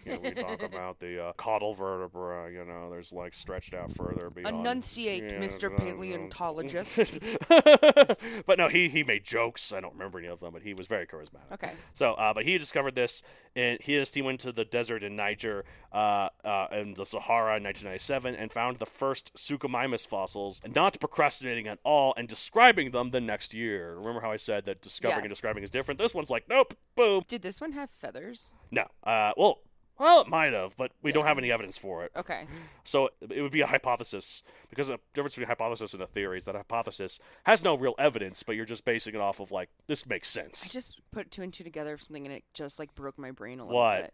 you 0.05 0.11
know, 0.13 0.19
we 0.19 0.31
talk 0.31 0.63
about 0.73 0.99
the 0.99 1.23
uh, 1.23 1.33
caudal 1.33 1.73
vertebra, 1.73 2.51
you 2.51 2.65
know, 2.65 2.89
there's 2.89 3.11
like 3.11 3.33
stretched 3.33 3.73
out 3.73 3.91
further 3.91 4.29
beyond. 4.29 4.65
Enunciate, 4.65 5.31
Yeah, 5.31 5.39
Mr. 5.39 5.69
no, 5.69 5.77
no. 5.77 5.77
Paleontologist. 5.77 7.19
but 8.45 8.57
no, 8.57 8.67
he 8.67 8.89
he 8.89 9.03
made 9.03 9.23
jokes. 9.23 9.71
I 9.73 9.79
don't 9.79 9.93
remember 9.93 10.19
any 10.19 10.27
of 10.27 10.39
them, 10.39 10.53
but 10.53 10.61
he 10.61 10.73
was 10.73 10.87
very 10.87 11.05
charismatic. 11.05 11.51
Okay. 11.53 11.73
So, 11.93 12.13
uh, 12.13 12.33
but 12.33 12.45
he 12.45 12.57
discovered 12.57 12.95
this, 12.95 13.21
and 13.55 13.79
he 13.81 13.93
and 13.93 13.99
his 13.99 14.11
team 14.11 14.25
went 14.25 14.39
to 14.41 14.51
the 14.51 14.65
desert 14.65 15.03
in 15.03 15.15
Niger 15.15 15.65
uh, 15.91 16.29
uh, 16.43 16.67
and 16.71 16.95
the 16.95 17.05
Sahara 17.05 17.57
in 17.57 17.63
1997 17.63 18.35
and 18.35 18.51
found 18.51 18.77
the 18.77 18.85
first 18.85 19.33
Suchomimus 19.35 20.05
fossils, 20.07 20.61
not 20.75 20.99
procrastinating 20.99 21.67
at 21.67 21.79
all 21.83 22.13
and 22.17 22.27
describing 22.27 22.91
them 22.91 23.11
the 23.11 23.21
next 23.21 23.48
year. 23.53 23.95
Remember 23.95 24.21
how 24.21 24.31
I 24.31 24.37
said 24.37 24.65
that 24.65 24.81
discovering 24.81 25.21
and 25.21 25.29
describing 25.29 25.63
is 25.63 25.69
different? 25.71 25.97
This 25.99 26.13
one's 26.13 26.29
like, 26.29 26.47
nope, 26.49 26.73
boom. 26.95 27.23
Did 27.27 27.41
this 27.41 27.59
one 27.61 27.71
have 27.73 27.89
feathers? 27.89 28.53
No. 28.71 28.85
Uh, 29.03 29.31
well, 29.37 29.59
well, 29.99 30.21
it 30.21 30.29
might 30.29 30.53
have, 30.53 30.77
but 30.77 30.93
we 31.01 31.11
don't 31.11 31.25
have 31.25 31.37
any 31.37 31.51
evidence 31.51 31.77
for 31.77 32.05
it. 32.05 32.11
Okay. 32.15 32.45
So 32.85 33.09
it 33.29 33.41
would 33.41 33.51
be 33.51 33.59
a 33.59 33.67
hypothesis 33.67 34.43
because 34.69 34.87
the 34.87 34.97
difference 35.13 35.33
between 35.35 35.45
a 35.45 35.49
hypothesis 35.49 35.93
and 35.93 36.01
a 36.01 36.07
theory 36.07 36.37
is 36.37 36.45
that 36.45 36.55
a 36.55 36.59
hypothesis 36.59 37.19
has 37.43 37.65
no 37.65 37.77
real 37.77 37.95
evidence, 37.99 38.41
but 38.41 38.55
you're 38.55 38.65
just 38.65 38.85
basing 38.85 39.13
it 39.13 39.19
off 39.19 39.41
of 39.41 39.51
like 39.51 39.69
this 39.87 40.05
makes 40.05 40.29
sense. 40.29 40.65
I 40.65 40.69
just 40.69 41.01
put 41.11 41.31
two 41.31 41.41
and 41.41 41.53
two 41.53 41.65
together 41.65 41.93
of 41.93 42.01
something 42.01 42.25
and 42.25 42.33
it 42.33 42.45
just 42.53 42.79
like 42.79 42.95
broke 42.95 43.17
my 43.17 43.31
brain 43.31 43.59
a 43.59 43.65
little 43.65 43.77
What? 43.77 44.13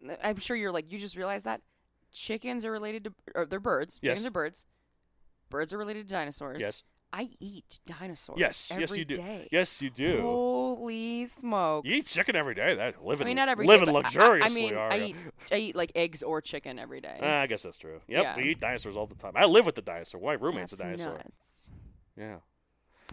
bit. 0.00 0.18
I'm 0.24 0.38
sure 0.38 0.56
you're 0.56 0.72
like 0.72 0.90
you 0.90 0.98
just 0.98 1.16
realized 1.16 1.44
that 1.44 1.60
chickens 2.10 2.64
are 2.64 2.70
related 2.72 3.04
to 3.04 3.12
or 3.34 3.44
they're 3.44 3.60
birds. 3.60 3.98
Yes, 4.02 4.24
are 4.24 4.30
birds. 4.30 4.64
Birds 5.50 5.74
are 5.74 5.78
related 5.78 6.08
to 6.08 6.14
dinosaurs. 6.14 6.58
Yes. 6.58 6.84
I 7.14 7.28
eat 7.40 7.78
dinosaurs. 7.84 8.38
yes, 8.40 8.68
every 8.70 8.82
yes 8.82 8.96
you 8.96 9.04
do. 9.04 9.14
day. 9.14 9.48
Yes, 9.52 9.82
you 9.82 9.90
do. 9.90 10.22
Holy 10.22 11.26
smokes! 11.26 11.86
You 11.88 11.96
eat 11.96 12.06
chicken 12.06 12.34
every 12.36 12.54
day. 12.54 12.74
That 12.74 13.04
living, 13.04 13.26
I 13.26 13.28
mean, 13.28 13.36
not 13.36 13.48
every 13.50 13.66
day, 13.66 13.72
living 13.72 13.90
I- 13.90 13.92
luxuriously. 13.92 14.42
I, 14.42 14.48
mean, 14.70 14.74
are 14.74 14.90
I 14.92 14.98
eat, 14.98 15.16
I 15.50 15.56
eat 15.56 15.76
like 15.76 15.92
eggs 15.94 16.22
or 16.22 16.40
chicken 16.40 16.78
every 16.78 17.00
day. 17.02 17.18
Ah, 17.22 17.40
I 17.40 17.46
guess 17.46 17.62
that's 17.64 17.76
true. 17.76 18.00
Yep, 18.08 18.22
Yeah. 18.22 18.36
we 18.36 18.50
eat 18.52 18.60
dinosaurs 18.60 18.96
all 18.96 19.06
the 19.06 19.14
time. 19.14 19.32
I 19.36 19.44
live 19.44 19.66
with 19.66 19.74
the 19.74 19.82
dinosaur. 19.82 20.20
My 20.22 20.32
roommate's 20.34 20.70
That's 20.72 20.80
a 20.80 20.84
dinosaur. 20.84 21.14
nuts. 21.18 21.70
Yeah. 22.16 22.36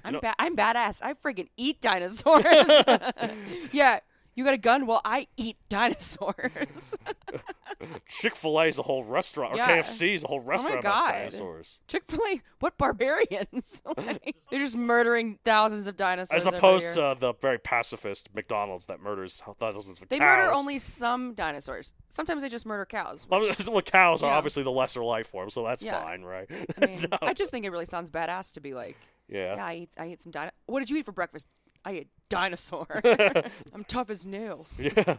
I'm 0.06 0.14
know- 0.14 0.22
ba- 0.22 0.36
I'm 0.40 0.56
badass. 0.56 1.02
I 1.04 1.14
friggin' 1.14 1.50
eat 1.58 1.82
dinosaurs. 1.82 2.46
yeah, 3.74 4.00
you 4.40 4.46
got 4.46 4.54
a 4.54 4.58
gun? 4.58 4.88
Well, 4.88 5.02
I 5.04 5.28
eat 5.36 5.58
dinosaurs. 5.70 6.96
Chick 8.10 8.36
Fil 8.36 8.58
A 8.60 8.66
is 8.66 8.80
a 8.80 8.84
whole 8.84 9.04
restaurant, 9.04 9.54
or 9.54 9.58
Yeah. 9.58 9.66
Oh 9.70 9.74
KFC 9.82 10.14
is 10.16 10.24
a 10.24 10.28
whole 10.28 10.40
oh 10.40 10.44
restaurant 10.48 10.80
about 10.80 11.06
God. 11.08 11.12
dinosaurs. 11.12 11.80
Chick 11.88 12.04
Fil 12.08 12.20
A, 12.28 12.42
what 12.60 12.78
barbarians? 12.78 13.82
Like, 13.98 14.36
they're 14.50 14.60
just 14.64 14.78
murdering 14.78 15.40
thousands 15.44 15.88
of 15.88 15.98
dinosaurs. 15.98 16.42
As 16.42 16.48
every 16.48 16.58
opposed 16.58 16.86
year. 16.86 16.94
to 17.14 17.18
the 17.20 17.34
very 17.34 17.58
pacifist 17.58 18.30
McDonald's 18.34 18.86
that 18.86 19.02
murders 19.02 19.42
thousands 19.60 20.02
of 20.02 20.08
they 20.10 20.20
cows. 20.20 20.38
murder 20.38 20.54
only 20.54 20.78
some 20.78 21.34
dinosaurs. 21.34 21.94
Sometimes 22.08 22.42
they 22.42 22.50
just 22.50 22.66
murder 22.66 22.86
cows. 22.86 23.28
Well, 23.30 23.42
well, 23.68 23.82
cows 23.82 24.24
are 24.24 24.32
Yeah. 24.32 24.38
obviously 24.38 24.64
the 24.64 24.72
lesser 24.72 25.04
life 25.04 25.28
form, 25.28 25.50
so 25.50 25.64
that's 25.66 25.84
Yeah. 25.84 26.02
fine, 26.04 26.24
right? 26.24 26.48
I 26.82 26.86
mean. 26.86 27.06
I 27.22 27.34
just 27.34 27.52
think 27.52 27.66
it 27.66 27.72
really 27.72 27.86
sounds 27.86 28.10
badass 28.10 28.54
to 28.54 28.62
be 28.62 28.74
like, 28.74 28.96
yeah. 29.28 29.56
yeah, 29.56 29.66
I 29.66 29.74
eat, 29.76 29.90
I 29.98 30.08
eat 30.08 30.22
some 30.22 30.32
dino. 30.32 30.50
What 30.66 30.80
did 30.80 30.90
you 30.90 30.98
eat 30.98 31.06
for 31.06 31.12
breakfast? 31.12 31.46
I 31.90 31.94
ate 31.94 32.08
dinosaur. 32.30 32.88
I'm 33.74 33.84
tough 33.88 34.10
as 34.10 34.26
nails. 34.26 34.80
Yeah. 34.96 35.18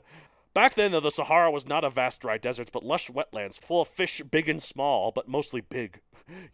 Back 0.52 0.74
then, 0.74 0.90
though, 0.90 0.98
the 1.00 1.12
Sahara 1.12 1.48
was 1.48 1.64
not 1.64 1.84
a 1.84 1.88
vast 1.90 2.22
dry 2.22 2.36
desert, 2.36 2.70
but 2.72 2.82
lush 2.82 3.08
wetlands 3.08 3.56
full 3.60 3.82
of 3.82 3.88
fish, 3.88 4.20
big 4.28 4.48
and 4.48 4.60
small, 4.60 5.12
but 5.12 5.28
mostly 5.28 5.60
big. 5.60 6.00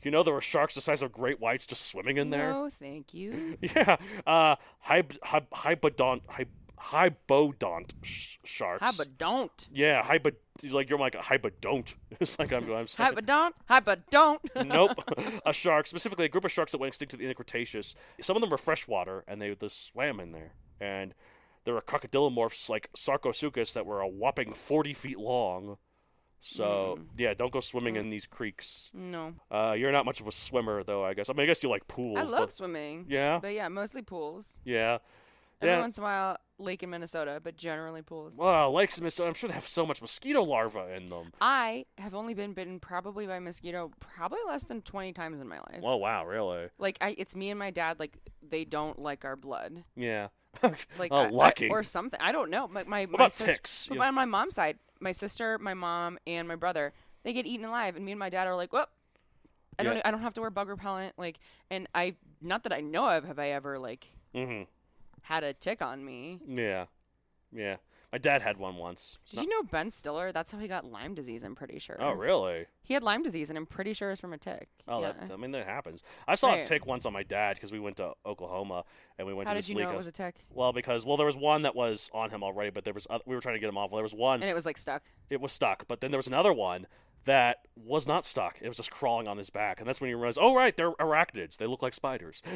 You 0.03 0.11
know, 0.11 0.23
there 0.23 0.35
were 0.35 0.43
sharks 0.43 0.75
the 0.75 0.83
size 0.83 1.03
of 1.03 1.13
great 1.13 1.41
whites 1.41 1.67
just 1.67 1.87
swimming 1.87 2.19
in 2.19 2.29
there. 2.29 2.51
No, 2.53 2.69
thank 2.69 3.15
you. 3.15 3.57
Yeah, 3.63 3.97
uh, 4.27 4.57
hyb- 4.87 5.19
hyb- 5.21 5.49
hybodont, 5.51 6.21
hyb- 6.27 6.49
hybodont 6.79 7.93
sh- 8.03 8.37
sharks. 8.45 8.83
Hi, 8.83 8.93
but 8.99 9.17
don't. 9.17 9.67
yeah, 9.73 10.03
hybod. 10.03 10.35
He's 10.61 10.73
like 10.73 10.89
you're 10.89 10.99
like 10.99 11.15
a 11.15 11.19
hybodont. 11.19 11.95
It's 12.19 12.39
like 12.39 12.53
I'm. 12.53 12.71
I'm 12.73 12.87
Hi, 12.97 13.11
but 13.11 13.27
don't. 13.27 13.55
Hi, 13.69 13.81
don't. 14.11 14.41
nope. 14.65 14.99
a 15.45 15.53
shark, 15.53 15.87
specifically 15.87 16.25
a 16.25 16.29
group 16.31 16.47
of 16.47 16.53
sharks 16.53 16.73
that 16.73 16.79
went 16.79 16.89
extinct 16.89 17.11
to 17.13 17.19
the 17.19 17.35
Cretaceous. 17.35 17.95
Some 18.23 18.37
of 18.37 18.41
them 18.41 18.49
were 18.49 18.57
freshwater, 18.57 19.23
and 19.29 19.43
they 19.43 19.55
just 19.55 19.89
swam 19.89 20.19
in 20.21 20.33
there. 20.33 20.53
And 20.81 21.13
there 21.65 21.75
were 21.75 21.83
crocodilomorphs 21.83 22.71
like 22.71 22.89
Sarcosuchus 22.97 23.75
that 23.75 23.85
were 23.85 24.01
a 24.01 24.09
whopping 24.09 24.55
40 24.55 24.95
feet 24.95 25.19
long. 25.19 25.77
So, 26.41 27.01
yeah, 27.19 27.35
don't 27.35 27.53
go 27.53 27.59
swimming 27.59 27.97
in 27.97 28.09
these 28.09 28.27
creeks. 28.27 28.91
no. 28.95 29.35
Uh, 29.51 29.75
you're 29.77 29.91
not 29.91 30.05
much 30.05 30.21
of 30.21 30.29
a 30.29 30.33
swimmer, 30.33 30.85
though, 30.85 31.05
I 31.05 31.13
guess. 31.13 31.29
I 31.29 31.33
mean, 31.33 31.43
I 31.43 31.47
guess 31.47 31.63
you 31.63 31.69
like 31.69 31.89
pools. 31.89 32.19
I 32.19 32.23
love 32.23 32.41
but, 32.41 32.53
swimming. 32.53 33.07
Yeah? 33.09 33.41
But 33.43 33.53
yeah, 33.53 33.67
mostly 33.69 34.03
pools. 34.03 34.61
Yeah. 34.65 34.99
Every 35.61 35.75
Yeah. 35.75 35.81
once 35.81 35.97
in 35.97 36.03
a 36.05 36.07
while, 36.07 36.37
lake 36.59 36.83
in 36.83 36.91
Minnesota, 36.91 37.41
but 37.43 37.57
generally 37.57 38.03
pools. 38.03 38.37
Well, 38.37 38.73
lakes 38.73 38.99
in 38.99 39.05
Minnesota, 39.05 39.29
I'm 39.29 39.35
sure 39.35 39.49
they 39.49 39.55
have 39.55 39.67
so 39.69 39.87
much 39.87 40.03
mosquito 40.03 40.43
larvae 40.43 40.95
in 40.95 41.09
them. 41.09 41.33
I 41.41 41.87
have 41.99 42.15
only 42.15 42.35
been 42.35 42.53
bitten 42.53 42.79
probably 42.79 43.27
by 43.27 43.39
mosquito 43.39 43.91
probably 44.01 44.39
less 44.47 44.65
than 44.65 44.83
20 44.83 45.13
times 45.15 45.41
in 45.41 45.49
my 45.49 45.59
life. 45.59 45.81
Oh, 45.83 45.97
wow, 45.97 46.27
really? 46.27 46.69
Like 46.79 46.99
I 47.01 47.15
it's 47.19 47.35
me 47.35 47.51
and 47.51 47.59
my 47.59 47.71
dad 47.71 47.99
like 47.99 48.19
they 48.47 48.65
don't 48.65 48.99
like 48.99 49.25
our 49.25 49.37
blood. 49.37 49.85
Yeah. 49.95 50.29
Like 50.99 51.11
oh, 51.13 51.17
I- 51.17 51.25
I- 51.27 51.29
lucky. 51.31 51.69
or 51.69 51.83
something. 51.83 52.21
I 52.21 52.33
don't 52.33 52.51
know. 52.51 52.69
My 52.69 52.85
my, 52.85 53.03
What 53.03 53.11
my 53.13 53.15
about 53.17 53.33
sis- 53.33 53.47
ticks? 53.47 53.87
but 53.89 53.95
You- 53.97 54.03
On 54.03 54.15
my 54.15 54.25
mom's 54.25 54.55
side, 54.55 54.79
my 55.01 55.13
sister, 55.13 55.59
my 55.59 55.75
mom, 55.75 56.19
and 56.27 56.47
my 56.49 56.55
brother, 56.57 56.93
they 57.25 57.33
get 57.35 57.45
eaten 57.47 57.67
alive, 57.67 57.97
and 57.97 58.05
me 58.05 58.13
and 58.13 58.19
my 58.19 58.31
dad 58.31 58.47
are 58.47 58.57
like, 58.57 58.73
"Whoop." 58.73 58.89
I 59.79 59.83
don't. 59.83 59.97
Yeah. 59.97 60.03
I 60.07 60.11
don't 60.11 60.21
have 60.23 60.33
to 60.35 60.41
wear 60.41 60.49
bug 60.51 60.69
repellent. 60.69 61.13
Like, 61.19 61.39
and 61.71 61.87
I, 61.95 62.15
not 62.41 62.63
that 62.63 62.73
I 62.73 62.81
know 62.81 63.07
of, 63.09 63.25
have 63.25 63.39
I 63.39 63.49
ever 63.51 63.79
like 63.79 64.07
hmm 64.35 64.63
had 65.27 65.45
a 65.45 65.53
tick 65.53 65.83
on 65.83 66.05
me. 66.05 66.39
Yeah, 66.47 66.87
yeah. 67.53 67.77
My 68.13 68.19
dad 68.19 68.41
had 68.41 68.57
one 68.57 68.77
once. 68.77 69.19
Did 69.29 69.37
not- 69.37 69.45
you 69.45 69.51
know 69.51 69.63
Ben 69.65 69.91
Stiller? 69.91 70.31
That's 70.31 70.53
how 70.53 70.59
he 70.59 70.69
got 70.69 70.85
Lyme 70.85 71.15
disease. 71.15 71.43
I'm 71.43 71.57
pretty 71.57 71.79
sure. 71.81 71.97
Oh, 71.99 72.13
really? 72.13 72.67
He 72.85 72.95
had 72.95 73.03
Lyme 73.03 73.23
disease, 73.25 73.51
and 73.51 73.59
I'm 73.59 73.67
pretty 73.67 73.93
sure 73.95 74.13
it's 74.13 74.21
from 74.21 74.33
a 74.33 74.39
tick. 74.39 74.69
Oh, 74.87 75.01
yeah. 75.01 75.13
that, 75.13 75.33
I 75.33 75.37
mean, 75.37 75.51
that 75.51 75.67
happens. 75.67 76.03
I 76.29 76.37
saw 76.37 76.51
a 76.51 76.53
Right. 76.53 76.65
tick 76.65 76.87
once 76.87 77.05
on 77.05 77.13
my 77.13 77.25
dad 77.25 77.57
because 77.57 77.73
we 77.73 77.81
went 77.81 77.97
to 77.97 78.13
Oklahoma 78.25 78.85
and 79.19 79.27
we 79.27 79.35
went 79.35 79.49
How 79.49 79.55
to 79.55 79.59
did 79.59 79.65
this 79.65 79.69
you 79.69 79.75
know 79.75 79.83
it 79.83 79.87
house. 79.87 79.97
was 79.97 80.07
a 80.07 80.13
tick? 80.13 80.37
Well, 80.51 80.73
because 80.73 81.05
well, 81.05 81.17
there 81.17 81.27
was 81.27 81.37
one 81.37 81.63
that 81.63 81.75
was 81.75 82.09
on 82.15 82.31
him 82.31 82.45
already, 82.45 82.71
but 82.71 82.85
there 82.85 82.95
was 82.95 83.07
oth- 83.11 83.23
we 83.27 83.35
were 83.35 83.41
trying 83.41 83.57
to 83.57 83.61
get 83.61 83.69
him 83.69 83.77
off. 83.77 83.91
Well, 83.91 83.97
there 83.99 84.05
was 84.05 84.15
one 84.15 84.41
And 84.41 84.49
it 84.49 84.55
was 84.55 84.65
like 84.65 84.79
stuck. 84.79 85.03
it 85.29 85.41
was 85.41 85.51
stuck, 85.51 85.87
but 85.89 86.01
then 86.01 86.13
there 86.13 86.19
was 86.19 86.29
another 86.29 86.53
one 86.53 86.87
that 87.27 87.59
was 87.77 88.07
not 88.07 88.25
stuck. 88.25 88.57
It 88.63 88.69
was 88.69 88.77
just 88.79 88.91
crawling 88.91 89.29
on 89.29 89.37
his 89.37 89.51
back, 89.51 89.79
and 89.81 89.87
that's 89.89 90.01
when 90.01 90.09
you 90.11 90.17
realize, 90.17 90.39
oh 90.41 90.55
right, 90.57 90.75
they're 90.77 90.93
arachnids. 90.93 91.57
They 91.59 91.67
look 91.67 91.83
like 91.83 91.93
spiders. 91.95 92.43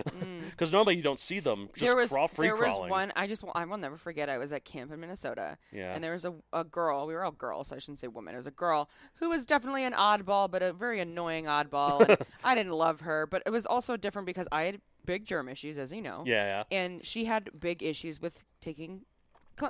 Because 0.50 0.72
normally 0.72 0.96
you 0.96 1.02
don't 1.02 1.18
see 1.18 1.40
them 1.40 1.68
just 1.74 1.82
Mm. 1.84 1.86
there 1.86 1.96
was 1.96 2.10
crawl 2.10 2.28
free 2.28 2.48
there 2.48 2.56
crawling. 2.56 2.82
was 2.82 2.90
one. 2.90 3.12
I 3.16 3.26
just 3.26 3.42
I 3.54 3.64
will 3.64 3.78
never 3.78 3.96
forget. 3.96 4.28
I 4.28 4.36
was 4.38 4.52
at 4.52 4.64
camp 4.64 4.92
in 4.92 5.00
Minnesota. 5.00 5.56
Yeah. 5.72 5.94
And 5.94 6.02
there 6.04 6.12
was 6.12 6.24
a, 6.26 6.34
a 6.52 6.64
girl. 6.64 7.06
We 7.06 7.14
were 7.14 7.24
all 7.24 7.30
girls, 7.32 7.68
so 7.68 7.76
I 7.76 7.78
shouldn't 7.78 7.98
say 7.98 8.08
woman. 8.08 8.34
It 8.34 8.38
was 8.38 8.46
a 8.46 8.50
girl 8.50 8.90
who 9.14 9.30
was 9.30 9.46
definitely 9.46 9.84
an 9.84 9.92
oddball, 9.94 10.50
but 10.50 10.62
a 10.62 10.72
very 10.72 11.00
annoying 11.00 11.44
oddball. 11.46 12.06
And 12.06 12.18
I 12.44 12.54
didn't 12.54 12.72
love 12.72 13.00
her, 13.02 13.26
but 13.26 13.42
it 13.46 13.50
was 13.50 13.64
also 13.66 13.96
different 13.96 14.26
because 14.26 14.48
I 14.52 14.64
had 14.64 14.80
big 15.06 15.24
germ 15.24 15.48
issues, 15.48 15.78
as 15.78 15.92
you 15.92 16.02
know. 16.02 16.24
Yeah, 16.26 16.62
yeah. 16.70 16.78
And 16.78 17.04
she 17.06 17.24
had 17.24 17.48
big 17.58 17.82
issues 17.82 18.20
with 18.20 18.42
taking, 18.60 19.02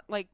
like. 0.09 0.29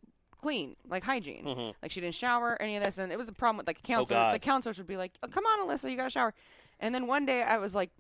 Clean, 0.47 0.77
like 0.89 1.03
hygiene. 1.03 1.45
Mhm. 1.45 1.75
Like 1.83 1.91
she 1.91 2.01
didn't 2.01 2.15
shower, 2.15 2.57
any 2.63 2.77
of 2.77 2.85
this, 2.85 2.99
and 2.99 3.11
it 3.11 3.19
was 3.19 3.29
a 3.29 3.33
problem 3.33 3.57
with 3.57 3.67
like 3.67 3.79
the 3.79 3.83
counselor. 3.83 4.21
God. 4.21 4.35
the 4.35 4.39
counselors 4.39 4.79
would 4.79 4.87
be 4.87 4.97
like, 4.97 5.11
oh, 5.25 5.27
"Come 5.27 5.45
on, 5.45 5.67
Alyssa, 5.69 5.91
you 5.91 5.97
gotta 5.97 6.09
shower." 6.09 6.35
And 6.79 6.95
then 6.95 7.09
one 7.09 7.27
day 7.27 7.43
I 7.43 7.59
was 7.59 7.75
like 7.75 7.91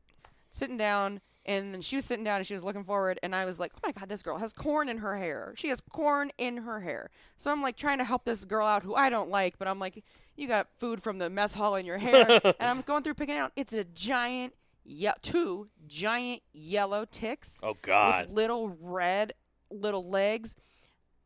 sitting 0.53 0.77
down, 0.77 1.21
and 1.45 1.75
then 1.75 1.81
she 1.81 1.97
was 1.97 2.05
sitting 2.05 2.23
down 2.25 2.37
and 2.37 2.47
she 2.47 2.55
was 2.55 2.63
looking 2.63 2.85
forward, 2.85 3.19
and 3.25 3.35
I 3.35 3.45
was 3.47 3.59
like, 3.59 3.73
"Oh 3.75 3.81
my 3.85 3.91
god, 3.91 4.09
this 4.09 4.23
girl 4.23 4.39
has 4.39 4.53
corn 4.53 4.89
in 4.89 4.99
her 4.99 5.17
hair. 5.17 5.55
She 5.57 5.71
has 5.71 5.81
corn 5.91 6.31
in 6.39 6.59
her 6.59 6.79
hair." 6.79 7.11
So 7.37 7.51
I'm 7.51 7.63
like 7.63 7.77
trying 7.77 7.99
to 7.99 8.05
help 8.05 8.25
this 8.25 8.45
girl 8.45 8.65
out 8.65 8.85
who 8.85 8.95
I 8.95 9.11
don't 9.11 9.29
like, 9.29 9.59
but 9.59 9.67
I'm 9.67 9.81
like, 9.81 10.05
"You 10.37 10.47
got 10.47 10.69
food 10.79 11.03
from 11.03 11.19
the 11.19 11.29
mess 11.29 11.53
hall 11.53 11.75
in 11.75 11.85
your 11.85 11.99
hair," 11.99 12.29
and 12.45 12.55
I'm 12.61 12.83
going 12.83 13.03
through 13.03 13.15
picking 13.15 13.35
it 13.35 13.39
out. 13.39 13.51
It's 13.57 13.73
a 13.73 13.83
giant, 13.83 14.55
ye- 14.85 15.11
two 15.21 15.69
giant 15.89 16.43
yellow 16.53 17.07
ticks 17.11 17.61
Oh 17.65 17.77
God, 17.83 18.29
with 18.29 18.37
little 18.37 18.69
red 18.81 19.33
little 19.69 20.09
legs. 20.09 20.55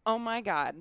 Oh 0.07 0.19
my 0.19 0.41
god. 0.41 0.77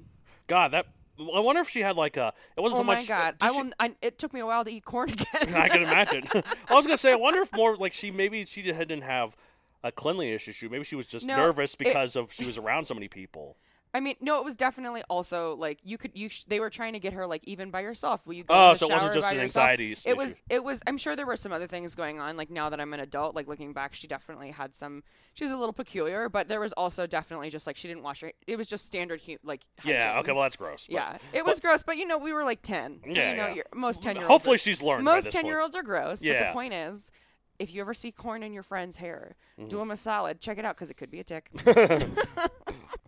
God, 0.49 0.71
that. 0.71 0.85
I 1.19 1.39
wonder 1.41 1.61
if 1.61 1.69
she 1.69 1.81
had 1.81 1.95
like 1.97 2.17
a. 2.17 2.33
It 2.57 2.61
wasn't 2.61 2.77
Oh 2.77 2.81
so 2.81 2.83
my 2.85 2.95
much. 2.95 3.09
Uh, 3.09 3.17
god! 3.17 3.35
I 3.41 3.51
she- 3.51 3.61
will. 3.61 3.71
I, 3.79 3.95
it 4.01 4.17
took 4.19 4.33
me 4.33 4.39
a 4.41 4.45
while 4.45 4.63
to 4.65 4.71
eat 4.71 4.83
corn 4.85 5.09
again. 5.11 5.53
I 5.55 5.67
can 5.69 5.81
imagine. 5.83 6.23
I 6.69 6.73
was 6.73 6.85
gonna 6.85 6.97
say, 6.97 7.11
I 7.11 7.15
wonder 7.15 7.41
if 7.41 7.53
more 7.53 7.75
like 7.77 7.93
she 7.93 8.09
maybe 8.11 8.43
she 8.45 8.61
didn't 8.61 9.01
have 9.01 9.35
a 9.83 9.91
cleanliness 9.91 10.47
issue. 10.47 10.69
Maybe 10.69 10.83
she 10.83 10.95
was 10.95 11.05
just 11.05 11.25
No, 11.25 11.35
nervous 11.37 11.73
it- 11.73 11.79
because 11.79 12.15
of 12.15 12.31
she 12.33 12.45
was 12.45 12.57
around 12.57 12.85
so 12.85 12.93
many 12.93 13.07
people. 13.07 13.57
I 13.91 14.01
mean, 14.01 14.13
no, 14.21 14.37
it 14.37 14.45
was 14.45 14.55
definitely 14.55 15.01
also 15.09 15.55
like 15.55 15.79
you 15.83 15.97
could 15.97 16.11
you. 16.13 16.29
Sh- 16.29 16.43
they 16.47 16.59
were 16.59 16.69
trying 16.69 16.93
to 16.93 16.99
get 16.99 17.13
her 17.13 17.25
like 17.25 17.41
even 17.45 17.71
by 17.71 17.79
yourself. 17.79 18.27
Will 18.27 18.35
you 18.35 18.43
go? 18.43 18.53
Oh, 18.53 18.73
to 18.73 18.79
the 18.79 18.85
so 18.85 18.85
it 18.85 18.91
wasn't 18.93 19.13
just 19.13 19.31
an 19.31 19.39
anxiety 19.39 19.95
It 20.05 20.15
was. 20.15 20.39
It 20.47 20.63
was. 20.63 20.83
I'm 20.85 20.97
sure 20.99 21.15
there 21.15 21.25
were 21.25 21.35
some 21.35 21.51
other 21.51 21.65
things 21.65 21.95
going 21.95 22.19
on. 22.19 22.37
Like 22.37 22.51
now 22.51 22.69
that 22.69 22.79
I'm 22.79 22.93
an 22.93 22.99
adult, 22.99 23.35
like 23.35 23.47
looking 23.47 23.73
back, 23.73 23.95
she 23.95 24.05
definitely 24.05 24.51
had 24.51 24.75
some. 24.75 25.01
She 25.33 25.43
was 25.43 25.49
a 25.51 25.57
little 25.57 25.73
peculiar, 25.73 26.29
but 26.29 26.47
there 26.49 26.59
was 26.59 26.71
also 26.73 27.07
definitely 27.07 27.49
just 27.49 27.65
like 27.65 27.77
she 27.77 27.87
didn't 27.87 28.03
wash 28.03 28.21
her. 28.21 28.31
It 28.45 28.57
was 28.57 28.67
just 28.67 28.85
standard 28.85 29.21
hu- 29.21 29.37
like. 29.43 29.63
Yeah. 29.83 30.09
hygiene. 30.09 30.19
Okay. 30.19 30.31
Well, 30.33 30.43
that's 30.43 30.55
gross. 30.55 30.85
but- 30.85 30.93
Yeah, 30.93 31.17
it 31.33 31.43
was 31.43 31.59
gross, 31.59 31.81
but 31.81 31.97
you 31.97 32.05
know 32.05 32.19
we 32.19 32.31
were 32.31 32.43
like 32.43 32.61
ten. 32.61 32.99
So 33.07 33.13
Yeah, 33.13 33.31
you 33.31 33.37
know, 33.37 33.47
yeah. 33.47 33.53
you're, 33.55 33.65
most 33.73 34.03
ten 34.03 34.17
year 34.17 34.23
olds. 34.25 34.31
Hopefully, 34.31 34.57
she's 34.59 34.83
learned. 34.83 35.03
most 35.03 35.31
ten 35.31 35.47
year 35.47 35.59
olds 35.61 35.75
are 35.75 35.81
gross. 35.83 36.19
But 36.19 36.27
Yeah. 36.27 36.47
the 36.49 36.53
point 36.53 36.73
is, 36.75 37.11
if 37.57 37.73
you 37.73 37.81
ever 37.81 37.95
see 37.95 38.11
corn 38.11 38.43
in 38.43 38.53
your 38.53 38.63
friend's 38.63 38.97
hair, 38.97 39.35
Mm-hmm. 39.59 39.67
do 39.69 39.81
him 39.81 39.89
a 39.91 39.97
solid. 39.97 40.39
Check 40.39 40.57
it 40.59 40.63
out 40.63 40.75
because 40.75 40.89
it 40.91 40.93
could 40.95 41.09
be 41.09 41.19
a 41.19 41.23
tick. 41.23 41.49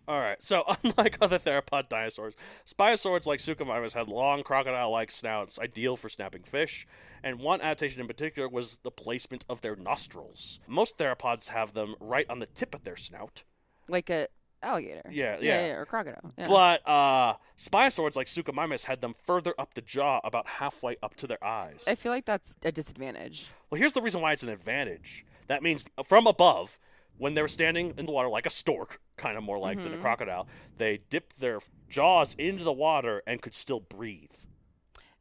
All 0.08 0.18
right. 0.18 0.42
So, 0.42 0.64
unlike 0.84 1.18
other 1.20 1.38
theropod 1.38 1.88
dinosaurs, 1.88 2.34
spinosaurs 2.66 3.26
like 3.26 3.38
Suchomimus 3.40 3.94
had 3.94 4.08
long 4.08 4.42
crocodile-like 4.42 5.10
snouts, 5.10 5.58
ideal 5.58 5.96
for 5.96 6.08
snapping 6.08 6.42
fish. 6.42 6.86
And 7.24 7.38
one 7.38 7.60
adaptation 7.60 8.00
in 8.00 8.08
particular 8.08 8.48
was 8.48 8.78
the 8.82 8.90
placement 8.90 9.44
of 9.48 9.60
their 9.60 9.76
nostrils. 9.76 10.58
Most 10.66 10.98
theropods 10.98 11.48
have 11.48 11.72
them 11.72 11.94
right 12.00 12.26
on 12.28 12.40
the 12.40 12.46
tip 12.46 12.74
of 12.74 12.84
their 12.84 12.96
snout. 12.96 13.44
like 13.88 14.10
a 14.10 14.26
alligator. 14.62 15.08
Yeah, 15.10 15.38
yeah, 15.40 15.66
yeah. 15.66 15.72
or 15.74 15.84
crocodile. 15.84 16.32
Yeah. 16.38 16.48
But 16.48 16.88
uh, 16.88 17.34
spinosaurs 17.56 18.16
like 18.16 18.26
Suchomimus 18.26 18.84
had 18.84 19.00
them 19.00 19.14
further 19.24 19.54
up 19.58 19.74
the 19.74 19.80
jaw, 19.82 20.20
about 20.24 20.46
halfway 20.48 20.96
up 21.02 21.14
to 21.16 21.26
their 21.26 21.42
eyes. 21.44 21.84
I 21.86 21.94
feel 21.94 22.12
like 22.12 22.24
that's 22.24 22.54
a 22.64 22.72
disadvantage. 22.72 23.50
Well, 23.70 23.78
here's 23.78 23.92
the 23.92 24.02
reason 24.02 24.20
why 24.20 24.32
it's 24.32 24.42
an 24.42 24.48
advantage. 24.48 25.24
That 25.48 25.62
means 25.62 25.86
from 26.06 26.26
above, 26.26 26.78
when 27.18 27.34
they're 27.34 27.48
standing 27.48 27.94
in 27.96 28.06
the 28.06 28.12
water 28.12 28.28
like 28.28 28.46
a 28.46 28.50
stork, 28.50 29.00
kind 29.22 29.36
of 29.38 29.42
more 29.44 29.58
like 29.58 29.78
than 29.78 29.86
a 29.88 29.90
Mm-hmm. 29.92 30.02
crocodile, 30.02 30.46
they 30.76 31.00
dipped 31.08 31.40
their 31.40 31.60
jaws 31.88 32.34
into 32.34 32.64
the 32.64 32.72
water 32.72 33.22
and 33.26 33.40
could 33.40 33.54
still 33.54 33.80
breathe. 33.80 34.34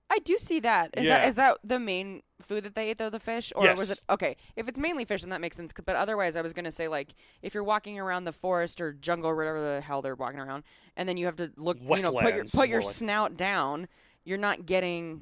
I 0.09 0.19
do 0.19 0.37
see 0.37 0.59
that. 0.59 0.89
Is 0.97 1.05
Yeah. 1.07 1.19
that 1.19 1.27
is 1.29 1.35
that 1.37 1.57
the 1.63 1.79
main 1.79 2.21
food 2.41 2.65
that 2.65 2.75
they 2.75 2.89
ate 2.89 2.97
though, 2.97 3.09
the 3.09 3.19
fish, 3.19 3.53
or 3.55 3.65
was 3.71 3.91
it 3.91 4.01
okay? 4.09 4.35
If 4.57 4.67
it's 4.67 4.77
mainly 4.79 5.05
fish, 5.05 5.21
then 5.21 5.29
that 5.29 5.39
makes 5.39 5.55
sense. 5.55 5.71
But 5.85 5.95
otherwise, 5.95 6.35
I 6.35 6.41
was 6.41 6.51
gonna 6.51 6.71
say 6.71 6.89
like 6.89 7.13
if 7.41 7.53
you're 7.53 7.63
walking 7.63 7.97
around 7.97 8.25
the 8.25 8.33
forest 8.33 8.81
or 8.81 8.91
jungle, 8.91 9.29
or 9.29 9.35
whatever 9.37 9.61
the 9.61 9.79
hell 9.79 10.01
they're 10.01 10.15
walking 10.15 10.39
around, 10.39 10.63
and 10.97 11.07
then 11.07 11.15
you 11.15 11.27
have 11.27 11.37
to 11.37 11.51
look, 11.55 11.77
you 11.79 12.01
know, 12.01 12.11
put 12.11 12.33
your 12.35 12.43
put 12.45 12.67
your 12.67 12.81
like- 12.81 12.89
snout 12.89 13.37
down. 13.37 13.87
You're 14.25 14.37
not 14.37 14.65
getting, 14.65 15.21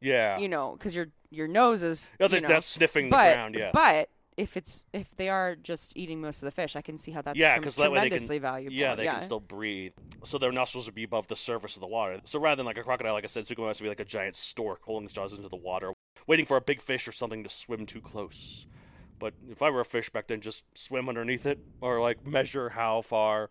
Yeah. 0.00 0.38
you 0.38 0.48
know, 0.48 0.72
because 0.76 0.92
your 0.94 1.06
your 1.30 1.46
nose 1.46 1.84
is. 1.84 2.10
Yeah, 2.18 2.26
you 2.26 2.40
know, 2.40 2.48
that 2.48 2.64
sniffing 2.64 3.10
but, 3.10 3.28
the 3.28 3.34
ground, 3.34 3.54
yeah. 3.54 3.70
But 3.72 4.08
if 4.40 4.56
it's 4.56 4.86
if 4.94 5.14
they 5.16 5.28
are 5.28 5.54
just 5.54 5.96
eating 5.96 6.20
most 6.20 6.42
of 6.42 6.46
the 6.46 6.50
fish, 6.50 6.74
I 6.74 6.80
can 6.80 6.98
see 6.98 7.12
how 7.12 7.20
that's 7.20 7.38
yeah, 7.38 7.58
because 7.58 7.76
that 7.76 7.92
way 7.92 7.98
they 7.98 8.08
tremendously 8.08 8.36
can. 8.36 8.42
valuable. 8.42 8.74
Yeah, 8.74 8.94
they 8.94 9.04
can 9.04 9.20
still 9.20 9.40
breathe. 9.40 9.92
So 10.24 10.38
their 10.38 10.50
nostrils 10.50 10.86
would 10.86 10.94
be 10.94 11.04
above 11.04 11.28
the 11.28 11.36
surface 11.36 11.76
of 11.76 11.82
the 11.82 11.88
water. 11.88 12.20
So 12.24 12.40
rather 12.40 12.56
than 12.56 12.66
like 12.66 12.78
a 12.78 12.82
crocodile, 12.82 13.12
like 13.12 13.24
I 13.24 13.26
said, 13.26 13.44
Suchomimus 13.44 13.80
would 13.80 13.84
be 13.84 13.88
like 13.88 14.00
a 14.00 14.04
giant 14.04 14.36
stork 14.36 14.80
holding 14.82 15.04
its 15.04 15.14
jaws 15.14 15.34
into 15.34 15.48
the 15.50 15.56
water, 15.56 15.92
waiting 16.26 16.46
for 16.46 16.56
a 16.56 16.60
big 16.62 16.80
fish 16.80 17.06
or 17.06 17.12
something 17.12 17.44
to 17.44 17.50
swim 17.50 17.84
too 17.84 18.00
close. 18.00 18.66
But 19.18 19.34
if 19.50 19.60
I 19.60 19.68
were 19.68 19.80
a 19.80 19.84
fish 19.84 20.08
back 20.08 20.28
then, 20.28 20.40
just 20.40 20.64
swim 20.74 21.10
underneath 21.10 21.44
it 21.44 21.58
or 21.82 22.00
like 22.00 22.26
measure 22.26 22.70
how 22.70 23.02
far. 23.02 23.50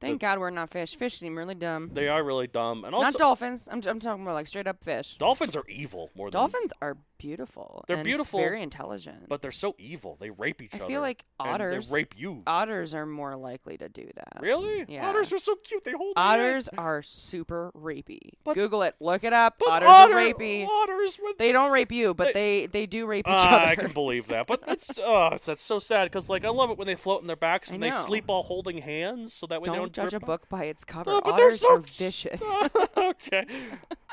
Thank 0.00 0.22
God 0.22 0.38
we're 0.38 0.48
not 0.48 0.70
fish. 0.70 0.96
Fish 0.96 1.18
seem 1.18 1.36
really 1.36 1.54
dumb. 1.54 1.90
They 1.92 2.08
are 2.08 2.24
really 2.24 2.46
dumb, 2.46 2.86
and 2.86 2.94
also 2.94 3.10
not 3.10 3.18
dolphins. 3.18 3.68
I'm, 3.70 3.82
I'm 3.86 4.00
talking 4.00 4.22
about 4.22 4.32
like 4.32 4.46
straight 4.46 4.66
up 4.66 4.82
fish. 4.82 5.18
dolphins 5.18 5.54
are 5.54 5.64
evil 5.68 6.08
more 6.16 6.30
than 6.30 6.40
Dolphins 6.40 6.72
are 6.80 6.96
beautiful. 7.20 7.84
They're 7.86 7.96
and 7.98 8.04
beautiful, 8.04 8.40
very 8.40 8.62
intelligent. 8.62 9.28
but 9.28 9.42
they're 9.42 9.52
so 9.52 9.76
evil. 9.78 10.16
They 10.18 10.30
rape 10.30 10.60
each 10.62 10.74
I 10.74 10.78
other. 10.78 10.84
I 10.86 10.88
feel 10.88 11.00
like 11.02 11.24
and 11.38 11.48
otters- 11.50 11.88
they 11.90 11.94
rape 11.94 12.14
you. 12.18 12.42
otters 12.46 12.94
are 12.94 13.06
more 13.06 13.36
likely 13.36 13.76
to 13.78 13.88
do 13.88 14.08
that. 14.14 14.38
really? 14.40 14.84
Yeah. 14.88 15.08
Otters 15.08 15.32
are 15.32 15.38
so 15.38 15.54
cute. 15.62 15.84
They 15.84 15.92
hold. 15.92 16.14
Otters 16.16 16.68
are 16.76 17.02
super 17.02 17.70
rapey. 17.76 18.30
But- 18.44 18.54
Google 18.54 18.82
it. 18.82 18.96
Look 19.00 19.22
it 19.24 19.32
up. 19.32 19.56
But 19.60 19.68
otters 19.68 19.90
otter- 19.90 20.14
are 20.18 20.22
rapey. 20.32 20.66
Otters. 20.66 21.20
They 21.38 21.52
don't 21.52 21.70
rape 21.70 21.92
you, 21.92 22.14
but 22.14 22.34
they 22.34 22.66
they 22.66 22.86
do 22.86 23.06
rape 23.06 23.26
each 23.28 23.34
Ah, 23.36 23.56
other. 23.58 23.66
I 23.66 23.74
can 23.76 23.92
believe 23.92 24.26
that, 24.28 24.46
but 24.46 24.60
that's 24.66 24.98
oh, 24.98 25.36
that's 25.44 25.62
so 25.62 25.78
sad 25.78 26.04
because 26.04 26.28
like 26.30 26.44
I 26.44 26.48
love 26.48 26.70
it 26.70 26.78
when 26.78 26.86
they 26.86 26.94
float 26.96 27.20
on 27.20 27.26
their 27.26 27.36
backs 27.36 27.70
and 27.70 27.82
they 27.82 27.90
sleep 27.90 28.24
all 28.28 28.42
holding 28.42 28.78
hands, 28.78 29.34
so 29.34 29.46
that 29.46 29.60
way 29.60 29.66
don't, 29.66 29.74
they 29.74 29.78
don't 29.80 29.92
judge 29.92 30.14
a 30.14 30.20
book 30.20 30.48
by 30.48 30.64
its 30.64 30.84
cover. 30.84 31.10
Oh, 31.10 31.20
but 31.24 31.36
they're 31.36 31.46
otters 31.46 31.60
so 31.60 31.74
are 31.76 31.78
vicious. 31.80 32.42
okay, 32.96 33.44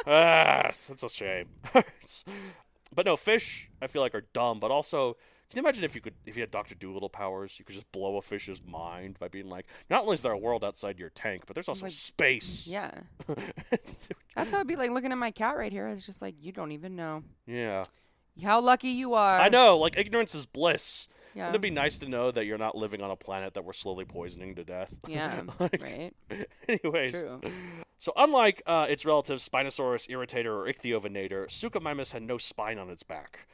ah, 0.05 0.63
that's 0.71 1.03
a 1.03 1.09
shame. 1.09 1.47
but 2.97 3.05
no, 3.05 3.15
fish 3.15 3.69
I 3.81 3.88
feel 3.88 4.01
like 4.01 4.13
are 4.13 4.25
dumb, 4.33 4.60
but 4.60 4.71
also. 4.71 5.15
Can 5.49 5.60
you 5.60 5.63
imagine 5.63 5.86
if 5.86 5.95
you 5.95 6.01
could, 6.01 6.15
if 6.25 6.36
you 6.36 6.41
had 6.41 6.51
Doctor 6.51 6.75
Doolittle 6.75 7.07
powers, 7.07 7.57
you 7.57 7.63
could 7.63 7.73
just 7.73 7.89
blow 7.93 8.17
a 8.17 8.21
fish's 8.21 8.62
mind 8.65 9.17
by 9.17 9.29
being 9.29 9.47
like, 9.47 9.65
not 9.89 10.01
only 10.01 10.15
is 10.15 10.21
there 10.21 10.33
a 10.33 10.38
world 10.38 10.62
outside 10.62 10.99
your 10.99 11.07
tank, 11.10 11.43
but 11.47 11.53
there's 11.55 11.69
also 11.69 11.86
Like- 11.86 11.93
space. 11.93 12.67
yeah, 12.67 12.91
that's 14.36 14.51
how 14.51 14.57
it'd 14.57 14.67
be 14.67 14.75
like 14.75 14.91
looking 14.91 15.13
at 15.13 15.17
my 15.17 15.31
cat 15.31 15.55
right 15.55 15.71
here. 15.71 15.88
It's 15.88 16.05
just 16.05 16.21
like 16.21 16.36
you 16.41 16.51
don't 16.51 16.73
even 16.73 16.97
know 16.97 17.23
yeah. 17.45 17.86
how 18.43 18.60
lucky 18.60 18.89
you 18.89 19.13
are. 19.13 19.39
I 19.39 19.47
know, 19.47 19.77
like 19.77 19.97
ignorance 19.97 20.36
is 20.36 20.45
bliss. 20.45 21.07
Yeah. 21.33 21.45
Wouldn't 21.45 21.62
be 21.62 21.69
nice 21.69 21.97
to 21.99 22.10
know 22.10 22.29
that 22.31 22.45
you're 22.45 22.57
not 22.57 22.75
living 22.75 23.01
on 23.01 23.10
a 23.12 23.15
planet 23.15 23.53
that 23.53 23.63
we're 23.63 23.71
slowly 23.71 24.03
poisoning 24.03 24.55
to 24.55 24.65
death? 24.65 24.97
Yeah, 25.07 25.43
Like, 25.60 25.81
right. 25.81 26.13
Anyways, 26.67 27.12
True. 27.12 27.39
So 27.99 28.13
unlike 28.15 28.62
uh, 28.65 28.86
its 28.89 29.05
relatives 29.05 29.47
Spinosaurus 29.47 30.07
irritator 30.10 30.45
or 30.47 30.71
Ichthyovenator, 30.71 31.47
Suchomimus 31.47 32.13
had 32.13 32.23
no 32.23 32.38
spine 32.38 32.77
on 32.77 32.89
its 32.89 33.03
back, 33.03 33.47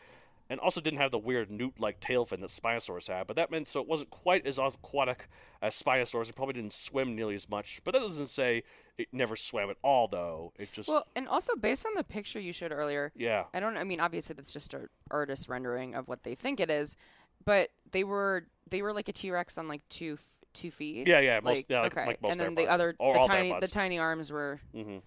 and 0.50 0.60
also 0.60 0.82
didn't 0.82 1.00
have 1.00 1.12
the 1.12 1.18
weird 1.18 1.50
newt-like 1.50 2.00
tail 2.00 2.26
fin 2.26 2.42
that 2.42 2.50
Spinosaurus 2.50 3.08
had. 3.08 3.28
But 3.28 3.36
that 3.38 3.50
meant 3.50 3.68
so 3.68 3.80
it 3.80 3.88
wasn't 3.88 4.10
quite 4.10 4.46
as 4.46 4.58
aquatic 4.58 5.28
as 5.62 5.82
Spinosaurus. 5.82 6.30
It 6.30 6.36
probably 6.36 6.54
didn't 6.54 6.74
swim 6.74 7.16
nearly 7.16 7.36
as 7.36 7.50
much. 7.50 7.82
But 7.84 7.94
that 7.94 8.02
doesn't 8.02 8.28
say 8.28 8.64
it 8.98 9.08
never 9.12 9.36
swam 9.36 9.70
at 9.70 9.78
all, 9.82 10.08
though. 10.08 10.52
It 10.60 10.72
just 10.74 10.90
Well, 10.90 11.08
and 11.16 11.28
also 11.28 11.56
based 11.56 11.86
on 11.86 11.94
the 11.96 12.04
picture 12.04 12.40
you 12.40 12.54
showed 12.54 12.72
earlier, 12.72 13.12
yeah. 13.16 13.46
I 13.54 13.60
don't. 13.60 13.78
I 13.78 13.84
mean, 13.84 14.00
obviously 14.00 14.36
that's 14.36 14.54
just 14.54 14.74
an 14.74 14.90
artist 15.10 15.48
rendering 15.48 15.96
of 15.96 16.08
what 16.08 16.24
they 16.24 16.36
think 16.36 16.60
it 16.60 16.70
is, 16.70 16.98
but 17.46 17.70
they 17.92 18.04
were 18.04 18.46
they 18.70 18.82
were 18.82 18.94
like 18.94 19.08
a 19.08 19.14
T 19.14 19.32
Rex 19.32 19.58
on 19.58 19.68
like 19.68 19.88
two 19.90 20.18
two 20.54 20.72
feet. 20.72 21.08
Yeah, 21.08 21.20
yeah, 21.20 21.40
most- 21.42 21.56
Like, 21.58 21.66
yeah, 21.70 21.82
like- 21.82 21.92
okay. 21.98 22.06
like 22.08 22.22
most 22.22 22.32
and 22.32 22.40
then 22.42 22.56
the 22.56 22.68
other, 22.68 22.96
the 23.00 23.24
tiny, 23.28 23.56
the 23.60 23.68
tiny 23.68 24.00
arms 24.00 24.32
were 24.32 24.60
hmm 24.74 24.98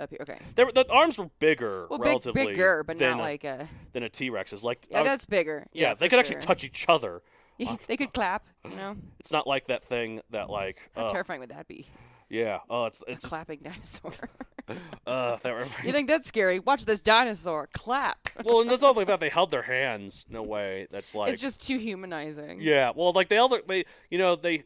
up 0.00 0.10
here. 0.10 0.18
Okay. 0.22 0.38
They 0.54 0.64
were, 0.64 0.72
the 0.72 0.86
arms 0.90 1.18
were 1.18 1.28
bigger, 1.38 1.86
Well, 1.90 1.98
big, 1.98 2.06
relatively, 2.08 2.46
bigger, 2.46 2.82
but 2.82 2.98
not 2.98 3.18
a, 3.18 3.22
like 3.22 3.44
a. 3.44 3.68
than 3.92 4.02
a 4.02 4.08
T 4.08 4.30
Rex 4.30 4.52
is. 4.52 4.64
Like, 4.64 4.86
Yeah, 4.90 5.00
was- 5.00 5.08
that's 5.08 5.26
bigger. 5.26 5.66
yeah, 5.72 5.94
they 5.94 6.06
for 6.06 6.10
could 6.10 6.18
actually 6.20 6.40
touch 6.40 6.64
each 6.64 6.86
other. 6.88 7.22
they 7.86 7.96
could 7.96 8.12
clap. 8.12 8.44
You 8.68 8.74
know, 8.76 8.96
It's 9.20 9.30
not 9.30 9.46
like 9.46 9.66
that 9.68 9.84
thing 9.84 10.20
that 10.30 10.50
like, 10.50 10.78
how 10.96 11.04
uh, 11.06 11.08
terrifying 11.08 11.40
would 11.40 11.50
that 11.50 11.68
be? 11.68 11.86
yeah, 12.28 12.60
oh, 12.70 12.86
it's 12.86 13.02
A 13.06 13.12
it's 13.12 13.26
clapping 13.26 13.60
dinosaur. 13.62 14.10
uh, 15.06 15.36
that 15.36 15.50
reminds. 15.54 15.84
you 15.84 15.92
think 15.92 16.08
that's 16.08 16.26
scary? 16.26 16.58
Watch 16.58 16.86
this 16.86 17.00
dinosaur 17.02 17.68
clap. 17.74 18.30
well, 18.44 18.62
and 18.62 18.70
there's 18.70 18.82
not 18.82 18.96
like 18.96 19.06
that. 19.08 19.20
They 19.20 19.28
held 19.28 19.50
their 19.50 19.62
hands 19.62 20.24
in 20.30 20.34
a 20.36 20.42
way 20.42 20.86
that's 20.90 21.14
like, 21.14 21.30
it's 21.32 21.42
just 21.42 21.64
too 21.64 21.76
humanizing. 21.78 22.60
yeah. 22.62 22.90
Well, 22.96 23.12
like 23.12 23.28
they 23.28 23.36
their- 23.36 23.62
they, 23.68 23.84
you 24.10 24.18
know, 24.18 24.34
they 24.34 24.64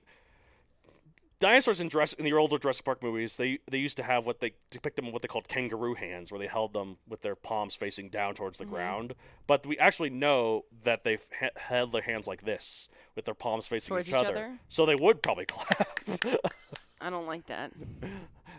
dinosaurs 1.38 1.80
in 1.80 1.88
dress 1.88 2.12
in 2.14 2.24
the 2.24 2.32
older 2.32 2.58
Jurassic 2.58 2.84
Park 2.84 3.02
movies. 3.02 3.36
They 3.36 3.58
they 3.70 3.78
used 3.78 3.96
to 3.98 4.02
have 4.02 4.26
what 4.26 4.40
they 4.40 4.54
depict 4.70 4.96
them 4.96 5.06
in 5.06 5.12
what 5.12 5.22
they 5.22 5.28
called 5.28 5.48
kangaroo 5.48 5.94
hands, 5.94 6.30
where 6.32 6.38
they 6.38 6.46
held 6.46 6.72
them 6.72 6.96
with 7.08 7.22
their 7.22 7.34
palms 7.34 7.74
facing 7.74 8.08
down 8.10 8.34
towards 8.34 8.58
the 8.58 8.64
Mm-hmm. 8.64 8.74
ground. 8.74 9.14
But 9.46 9.66
we 9.66 9.78
actually 9.78 10.10
know 10.10 10.64
that 10.82 11.04
they've 11.04 11.22
ha- 11.38 11.50
held 11.56 11.92
their 11.92 12.02
hands 12.02 12.26
like 12.26 12.42
this, 12.44 12.88
with 13.14 13.24
their 13.26 13.34
palms 13.34 13.66
facing 13.66 13.98
each, 13.98 14.08
each 14.08 14.14
other. 14.14 14.28
other? 14.30 14.58
So 14.68 14.86
they 14.86 14.96
would 14.96 15.22
probably 15.22 15.44
clap. 15.48 16.00
I 17.00 17.10
don't 17.10 17.26
like 17.26 17.46
that. 17.46 17.72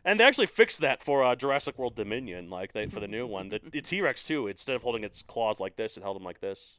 And 0.05 0.19
they 0.19 0.23
actually 0.23 0.45
fixed 0.45 0.79
that 0.81 1.01
for 1.03 1.23
uh, 1.23 1.35
Jurassic 1.35 1.77
World 1.79 1.95
Dominion, 1.95 2.49
like 2.49 2.71
they 2.73 2.85
for 2.85 2.99
the 2.99 3.07
new 3.07 3.25
one. 3.27 3.49
The, 3.49 3.59
the 3.63 3.81
T 3.81 3.99
Rex 4.01 4.23
too. 4.23 4.47
Instead 4.47 4.75
of 4.75 4.83
holding 4.83 5.03
its 5.03 5.23
claws 5.23 5.59
like 5.59 5.75
this, 5.75 5.97
it 5.97 6.03
held 6.03 6.15
them 6.15 6.23
like 6.23 6.39
this. 6.39 6.77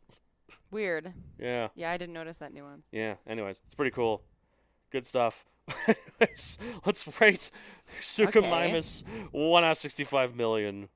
Weird. 0.70 1.12
Yeah, 1.38 1.68
Yeah, 1.74 1.90
I 1.90 1.96
didn't 1.98 2.14
notice 2.14 2.38
that 2.38 2.54
nuance. 2.54 2.88
yeah. 2.92 3.14
Anyways, 3.26 3.60
it's 3.66 3.74
pretty 3.74 3.90
cool. 3.90 4.22
Good 4.90 5.06
stuff. 5.06 5.44
Let's 6.86 7.20
rate 7.20 7.50
Suka 8.00 8.38
Okay. 8.38 8.82
One 9.32 9.64
out 9.64 9.72
of 9.72 9.76
sixty-five 9.76 10.34
million. 10.34 10.88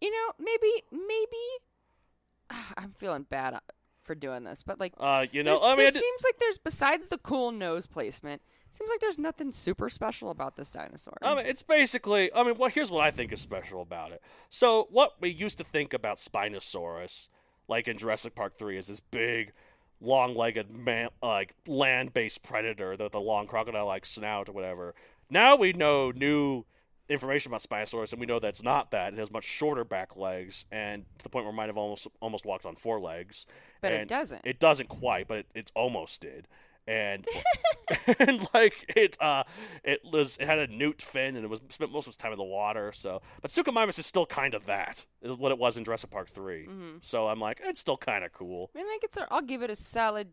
You 0.00 0.10
know, 0.10 0.32
maybe, 0.38 0.82
maybe. 0.92 2.60
I'm 2.76 2.92
feeling 2.98 3.26
bad 3.28 3.54
uh, 3.54 3.60
for 4.02 4.14
doing 4.14 4.44
this, 4.44 4.62
but 4.62 4.78
like, 4.78 4.92
Uh, 4.98 5.24
you 5.32 5.42
know, 5.42 5.58
I 5.62 5.68
mean, 5.70 5.78
there 5.78 5.86
I 5.86 5.90
did- 5.90 6.00
seems 6.00 6.22
like 6.24 6.38
there's 6.38 6.58
besides 6.58 7.08
the 7.08 7.18
cool 7.18 7.50
nose 7.52 7.86
placement, 7.86 8.42
seems 8.70 8.90
like 8.90 9.00
there's 9.00 9.18
nothing 9.18 9.52
super 9.52 9.88
special 9.88 10.30
about 10.30 10.56
this 10.56 10.70
dinosaur. 10.70 11.16
I 11.22 11.34
mean, 11.34 11.46
it's 11.46 11.62
basically. 11.62 12.30
I 12.34 12.42
mean, 12.42 12.58
well, 12.58 12.68
here's 12.70 12.90
what 12.90 13.04
I 13.04 13.10
think 13.10 13.32
is 13.32 13.40
special 13.40 13.80
about 13.80 14.12
it. 14.12 14.20
So, 14.50 14.88
what 14.90 15.12
we 15.20 15.30
used 15.30 15.56
to 15.58 15.64
think 15.64 15.94
about 15.94 16.16
Spinosaurus, 16.18 17.28
like 17.68 17.88
in 17.88 17.96
Jurassic 17.96 18.34
Park 18.34 18.58
Three, 18.58 18.76
is 18.76 18.88
this 18.88 19.00
big, 19.00 19.52
long-legged, 20.00 20.70
man, 20.70 21.08
like 21.22 21.54
land-based 21.66 22.42
predator, 22.42 22.96
the, 22.96 23.08
the 23.08 23.20
long 23.20 23.46
crocodile-like 23.46 24.04
snout 24.04 24.48
or 24.48 24.52
whatever. 24.52 24.94
Now 25.30 25.56
we 25.56 25.72
know 25.72 26.10
new 26.10 26.64
information 27.08 27.50
about 27.50 27.62
Spinosaurus, 27.62 28.12
and 28.12 28.20
we 28.20 28.26
know 28.26 28.38
that's 28.38 28.62
not 28.62 28.90
that. 28.90 29.12
It 29.12 29.18
has 29.18 29.30
much 29.30 29.44
shorter 29.44 29.84
back 29.84 30.16
legs, 30.16 30.66
and 30.70 31.04
to 31.18 31.22
the 31.22 31.28
point 31.28 31.44
where 31.44 31.52
it 31.52 31.56
might 31.56 31.68
have 31.68 31.76
almost 31.76 32.06
almost 32.20 32.46
walked 32.46 32.66
on 32.66 32.76
four 32.76 33.00
legs. 33.00 33.46
But 33.80 33.92
it 33.92 34.08
doesn't. 34.08 34.42
It 34.44 34.58
doesn't 34.58 34.88
quite, 34.88 35.28
but 35.28 35.38
it, 35.38 35.46
it 35.54 35.72
almost 35.74 36.20
did. 36.20 36.48
And 36.86 37.26
and 38.18 38.46
like 38.54 38.84
it 38.96 39.16
uh 39.20 39.44
it 39.82 40.00
was 40.10 40.36
it 40.38 40.46
had 40.46 40.58
a 40.58 40.66
newt 40.66 41.00
fin 41.02 41.36
and 41.36 41.44
it 41.44 41.48
was 41.48 41.60
spent 41.70 41.92
most 41.92 42.04
of 42.06 42.08
its 42.08 42.16
time 42.16 42.32
in 42.32 42.38
the 42.38 42.44
water 42.44 42.92
so 42.92 43.20
but 43.42 43.50
Suchomimus 43.50 43.98
is 43.98 44.06
still 44.06 44.24
kind 44.26 44.54
of 44.54 44.66
that 44.66 45.04
is 45.22 45.36
what 45.36 45.52
it 45.52 45.58
was 45.58 45.76
in 45.76 45.84
Jurassic 45.84 46.10
Park 46.10 46.28
3 46.28 46.66
Mm-hmm. 46.66 46.96
so 47.02 47.28
I'm 47.28 47.40
like 47.40 47.60
it's 47.64 47.80
still 47.80 47.96
kind 47.96 48.24
of 48.24 48.32
cool 48.32 48.70
I 48.74 48.78
mean, 48.78 48.86
like 48.88 49.04
it's. 49.04 49.16
A, 49.16 49.26
I'll 49.30 49.42
give 49.42 49.62
it 49.62 49.70
a 49.70 49.76
solid. 49.76 50.28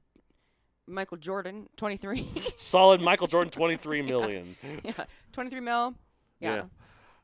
Michael 0.87 1.17
Jordan, 1.17 1.67
23. 1.77 2.27
solid 2.57 2.99
Michael 3.01 3.27
Jordan 3.27 3.51
23 3.51 4.01
million 4.01 4.55
yeah, 4.83 4.91
23 5.31 5.59
mil. 5.61 5.93
Yeah. 6.39 6.63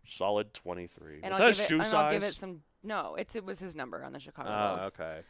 solid 0.07 0.53
23 0.53 1.19
And 1.23 1.31
was 1.33 1.41
I'll 1.41 1.47
that 1.47 1.51
give 1.53 1.59
a 1.59 1.63
it. 1.63 1.67
shoe 1.67 1.75
and 1.79 1.85
size 1.85 1.93
I'll 1.93 2.11
give 2.11 2.23
it 2.23 2.35
some. 2.35 2.61
No, 2.83 3.15
it's 3.17 3.35
it 3.35 3.43
was 3.43 3.59
his 3.59 3.75
number 3.75 4.03
on 4.03 4.13
the 4.13 4.19
Chicago 4.19 4.49
oh 4.49 4.75
Bulls. 4.77 4.93
okay 4.99 5.21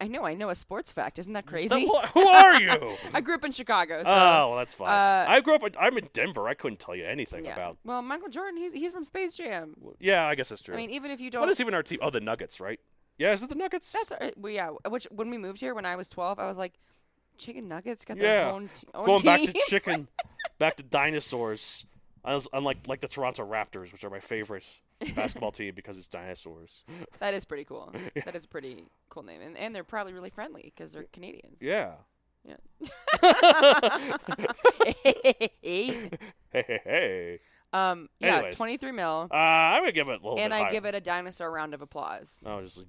I, 0.00 0.06
know. 0.06 0.24
I 0.24 0.34
know 0.34 0.48
a 0.48 0.54
sports 0.54 0.92
fact. 0.92 1.18
Isn't 1.18 1.32
that 1.32 1.44
crazy? 1.46 1.86
wh- 1.86 2.06
who 2.12 2.28
are 2.28 2.60
you 2.60 2.70
I 3.14 3.20
grew 3.20 3.34
up 3.34 3.44
in 3.44 3.50
Chicago, 3.52 4.02
so. 4.02 4.10
oh 4.10 4.48
well, 4.50 4.56
that's 4.56 4.72
fine 4.74 4.88
uh, 4.90 5.26
I 5.28 5.40
grew 5.40 5.54
up 5.56 5.62
I'm 5.78 5.98
in 5.98 6.08
Denver 6.12 6.46
I 6.48 6.54
couldn't 6.54 6.78
tell 6.78 6.94
you 6.94 7.04
anything 7.04 7.44
yeah. 7.44 7.54
about 7.54 7.78
Well, 7.84 8.00
Michael 8.02 8.28
Jordan, 8.28 8.58
he's 8.58 8.72
he's 8.72 8.92
from 8.92 9.04
Space 9.04 9.34
Jam. 9.34 9.74
yeah 9.98 10.26
I 10.26 10.34
guess 10.36 10.50
that's 10.50 10.62
true 10.62 10.74
I 10.74 10.76
mean, 10.78 10.90
even 10.90 11.10
if 11.10 11.20
you 11.20 11.30
don't. 11.30 11.40
what 11.40 11.50
is 11.50 11.60
even 11.60 11.74
our 11.74 11.82
team 11.82 11.98
oh 12.02 12.10
the 12.10 12.20
Nuggets 12.20 12.60
right 12.60 12.78
yeah 13.18 13.32
is 13.32 13.42
it 13.42 13.48
the 13.48 13.54
Nuggets 13.56 13.90
That's 13.92 14.12
uh, 14.12 14.30
well, 14.36 14.52
yeah. 14.52 14.70
Which 14.88 15.06
when 15.10 15.30
we 15.30 15.38
moved 15.38 15.58
here 15.60 15.74
when 15.74 15.84
I 15.86 15.96
was 15.96 16.08
12, 16.08 16.38
I 16.38 16.46
was 16.46 16.58
like, 16.58 16.74
chicken 17.38 17.66
nuggets 17.68 18.04
got 18.04 18.16
Yeah. 18.18 18.22
their 18.22 18.46
own, 18.46 18.70
t- 18.72 18.86
own 18.94 19.06
going 19.06 19.22
back 19.22 19.40
to 19.42 19.52
chicken, 19.68 20.08
back 20.58 20.76
to 20.76 20.82
dinosaurs. 20.82 21.84
I 22.24 22.38
unlike 22.52 22.86
like 22.86 23.00
the 23.00 23.08
Toronto 23.08 23.44
Raptors, 23.44 23.92
which 23.92 24.04
are 24.04 24.10
my 24.10 24.20
favorite 24.20 24.64
basketball 25.16 25.50
team 25.52 25.74
because 25.74 25.98
it's 25.98 26.08
dinosaurs. 26.08 26.84
that 27.18 27.34
is 27.34 27.44
pretty 27.44 27.64
cool. 27.64 27.92
That 28.24 28.36
is 28.36 28.44
a 28.44 28.48
pretty 28.48 28.84
cool 29.08 29.22
name, 29.24 29.40
and 29.42 29.56
and 29.56 29.74
they're 29.74 29.82
probably 29.84 30.12
really 30.12 30.30
friendly 30.30 30.62
because 30.74 30.92
they're 30.92 31.04
Canadians. 31.12 31.58
Yeah. 31.60 31.94
Yeah. 32.44 32.56
Hey, 35.62 36.10
hey, 36.52 36.80
hey. 36.84 37.38
um. 37.72 38.08
Yeah. 38.18 38.36
Anyways. 38.36 38.56
23 38.56 38.92
mil, 38.92 39.28
Uh, 39.30 39.34
I'm 39.34 39.82
gonna 39.82 39.92
give 39.92 40.08
it 40.08 40.12
a 40.12 40.14
little 40.24 40.38
and 40.38 40.50
bit 40.50 40.56
I 40.56 40.62
higher. 40.62 40.70
give 40.70 40.84
it 40.84 40.94
a 40.94 41.00
dinosaur 41.00 41.50
round 41.50 41.72
of 41.74 41.80
applause. 41.82 42.42
Oh, 42.46 42.60
just 42.60 42.76
like, 42.78 42.88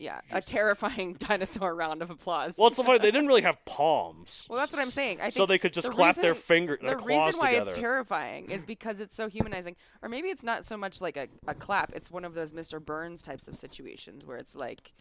Yeah, 0.00 0.22
a 0.32 0.40
terrifying 0.40 1.12
dinosaur 1.18 1.74
round 1.74 2.00
of 2.00 2.08
applause. 2.08 2.54
well, 2.56 2.68
it's 2.68 2.76
so 2.76 2.82
funny. 2.82 2.98
They 3.00 3.10
didn't 3.10 3.26
really 3.26 3.42
have 3.50 3.62
palms. 3.66 4.46
Well, 4.48 4.58
that's 4.58 4.72
what 4.72 4.80
I'm 4.80 4.88
saying. 4.90 5.18
I 5.20 5.24
think 5.24 5.34
so 5.34 5.44
they 5.44 5.58
could 5.58 5.74
just 5.74 5.88
the 5.88 5.92
clap 5.92 6.16
their 6.16 6.30
reason- 6.32 6.42
finger, 6.42 6.78
The 6.80 6.86
their 6.86 6.96
claws 6.96 7.26
reason 7.26 7.40
why 7.40 7.50
together. 7.50 7.70
it's 7.70 7.78
terrifying 7.78 8.50
is 8.50 8.64
because 8.74 8.98
it's 8.98 9.14
so 9.14 9.28
humanizing, 9.28 9.76
or 10.00 10.08
maybe 10.08 10.28
it's 10.28 10.42
not 10.42 10.64
so 10.64 10.78
much 10.78 11.02
like 11.02 11.18
a, 11.18 11.28
a 11.46 11.54
clap. 11.54 11.92
It's 11.94 12.10
one 12.10 12.24
of 12.24 12.32
those 12.32 12.52
Mr. 12.52 12.82
Burns 12.82 13.20
types 13.20 13.46
of 13.46 13.56
situations 13.56 14.24
where 14.24 14.38
it's 14.38 14.56
like 14.56 14.94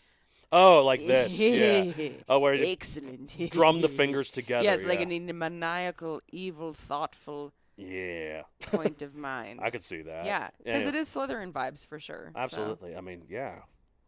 oh, 0.52 0.84
like 0.84 1.08
this. 1.08 1.40
Yeah. 1.40 2.10
Oh, 2.28 2.40
where 2.40 2.54
you 2.54 2.66
excellent. 2.66 3.38
drum 3.52 3.80
the 3.80 3.88
fingers 3.88 4.30
together. 4.32 4.66
Yes, 4.66 4.84
like 4.84 5.00
yeah. 5.00 5.06
a 5.16 5.34
maniacal, 5.34 6.20
evil, 6.30 6.74
thoughtful 6.74 7.54
Yeah. 7.78 8.42
point 8.64 9.02
of 9.02 9.16
mind. 9.16 9.62
I 9.64 9.70
could 9.70 9.84
see 9.84 10.02
that. 10.02 10.26
yeah, 10.26 10.50
because 10.62 10.84
yeah. 10.84 10.90
it 10.90 10.96
is 10.96 11.08
Slytherin 11.08 11.54
vibes 11.54 11.86
for 11.86 12.02
sure. 12.02 12.32
so. 12.34 12.40
Absolutely. 12.40 12.98
I 12.98 13.02
mean, 13.02 13.24
yeah. 13.30 13.60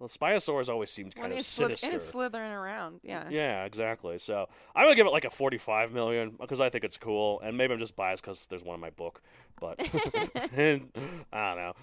Well, 0.02 0.08
Spinosaurus 0.08 0.68
always 0.68 0.90
seemed 0.90 1.14
kind 1.14 1.32
of 1.32 1.38
it's, 1.38 1.48
slith- 1.48 1.78
sinister. 1.78 1.96
it's 1.96 2.10
slithering 2.10 2.52
around. 2.52 3.02
Yeah. 3.04 3.30
Yeah, 3.30 3.66
exactly. 3.66 4.18
So 4.18 4.50
I'm 4.76 4.86
gonna 4.86 4.96
give 4.96 5.06
it 5.06 5.12
like 5.12 5.26
a 5.26 5.30
45 5.30 5.94
million 5.94 6.32
because 6.40 6.60
I 6.60 6.70
think 6.70 6.84
it's 6.84 6.98
cool, 6.98 7.40
and 7.42 7.56
maybe 7.56 7.74
I'm 7.74 7.80
just 7.80 7.96
biased 7.96 8.24
because 8.24 8.48
there's 8.48 8.64
one 8.64 8.74
in 8.74 8.82
my 8.82 8.90
book, 8.90 9.22
but 9.60 9.80
and, 10.54 10.90
I 11.32 11.54
don't 11.54 11.58
know. 11.58 11.74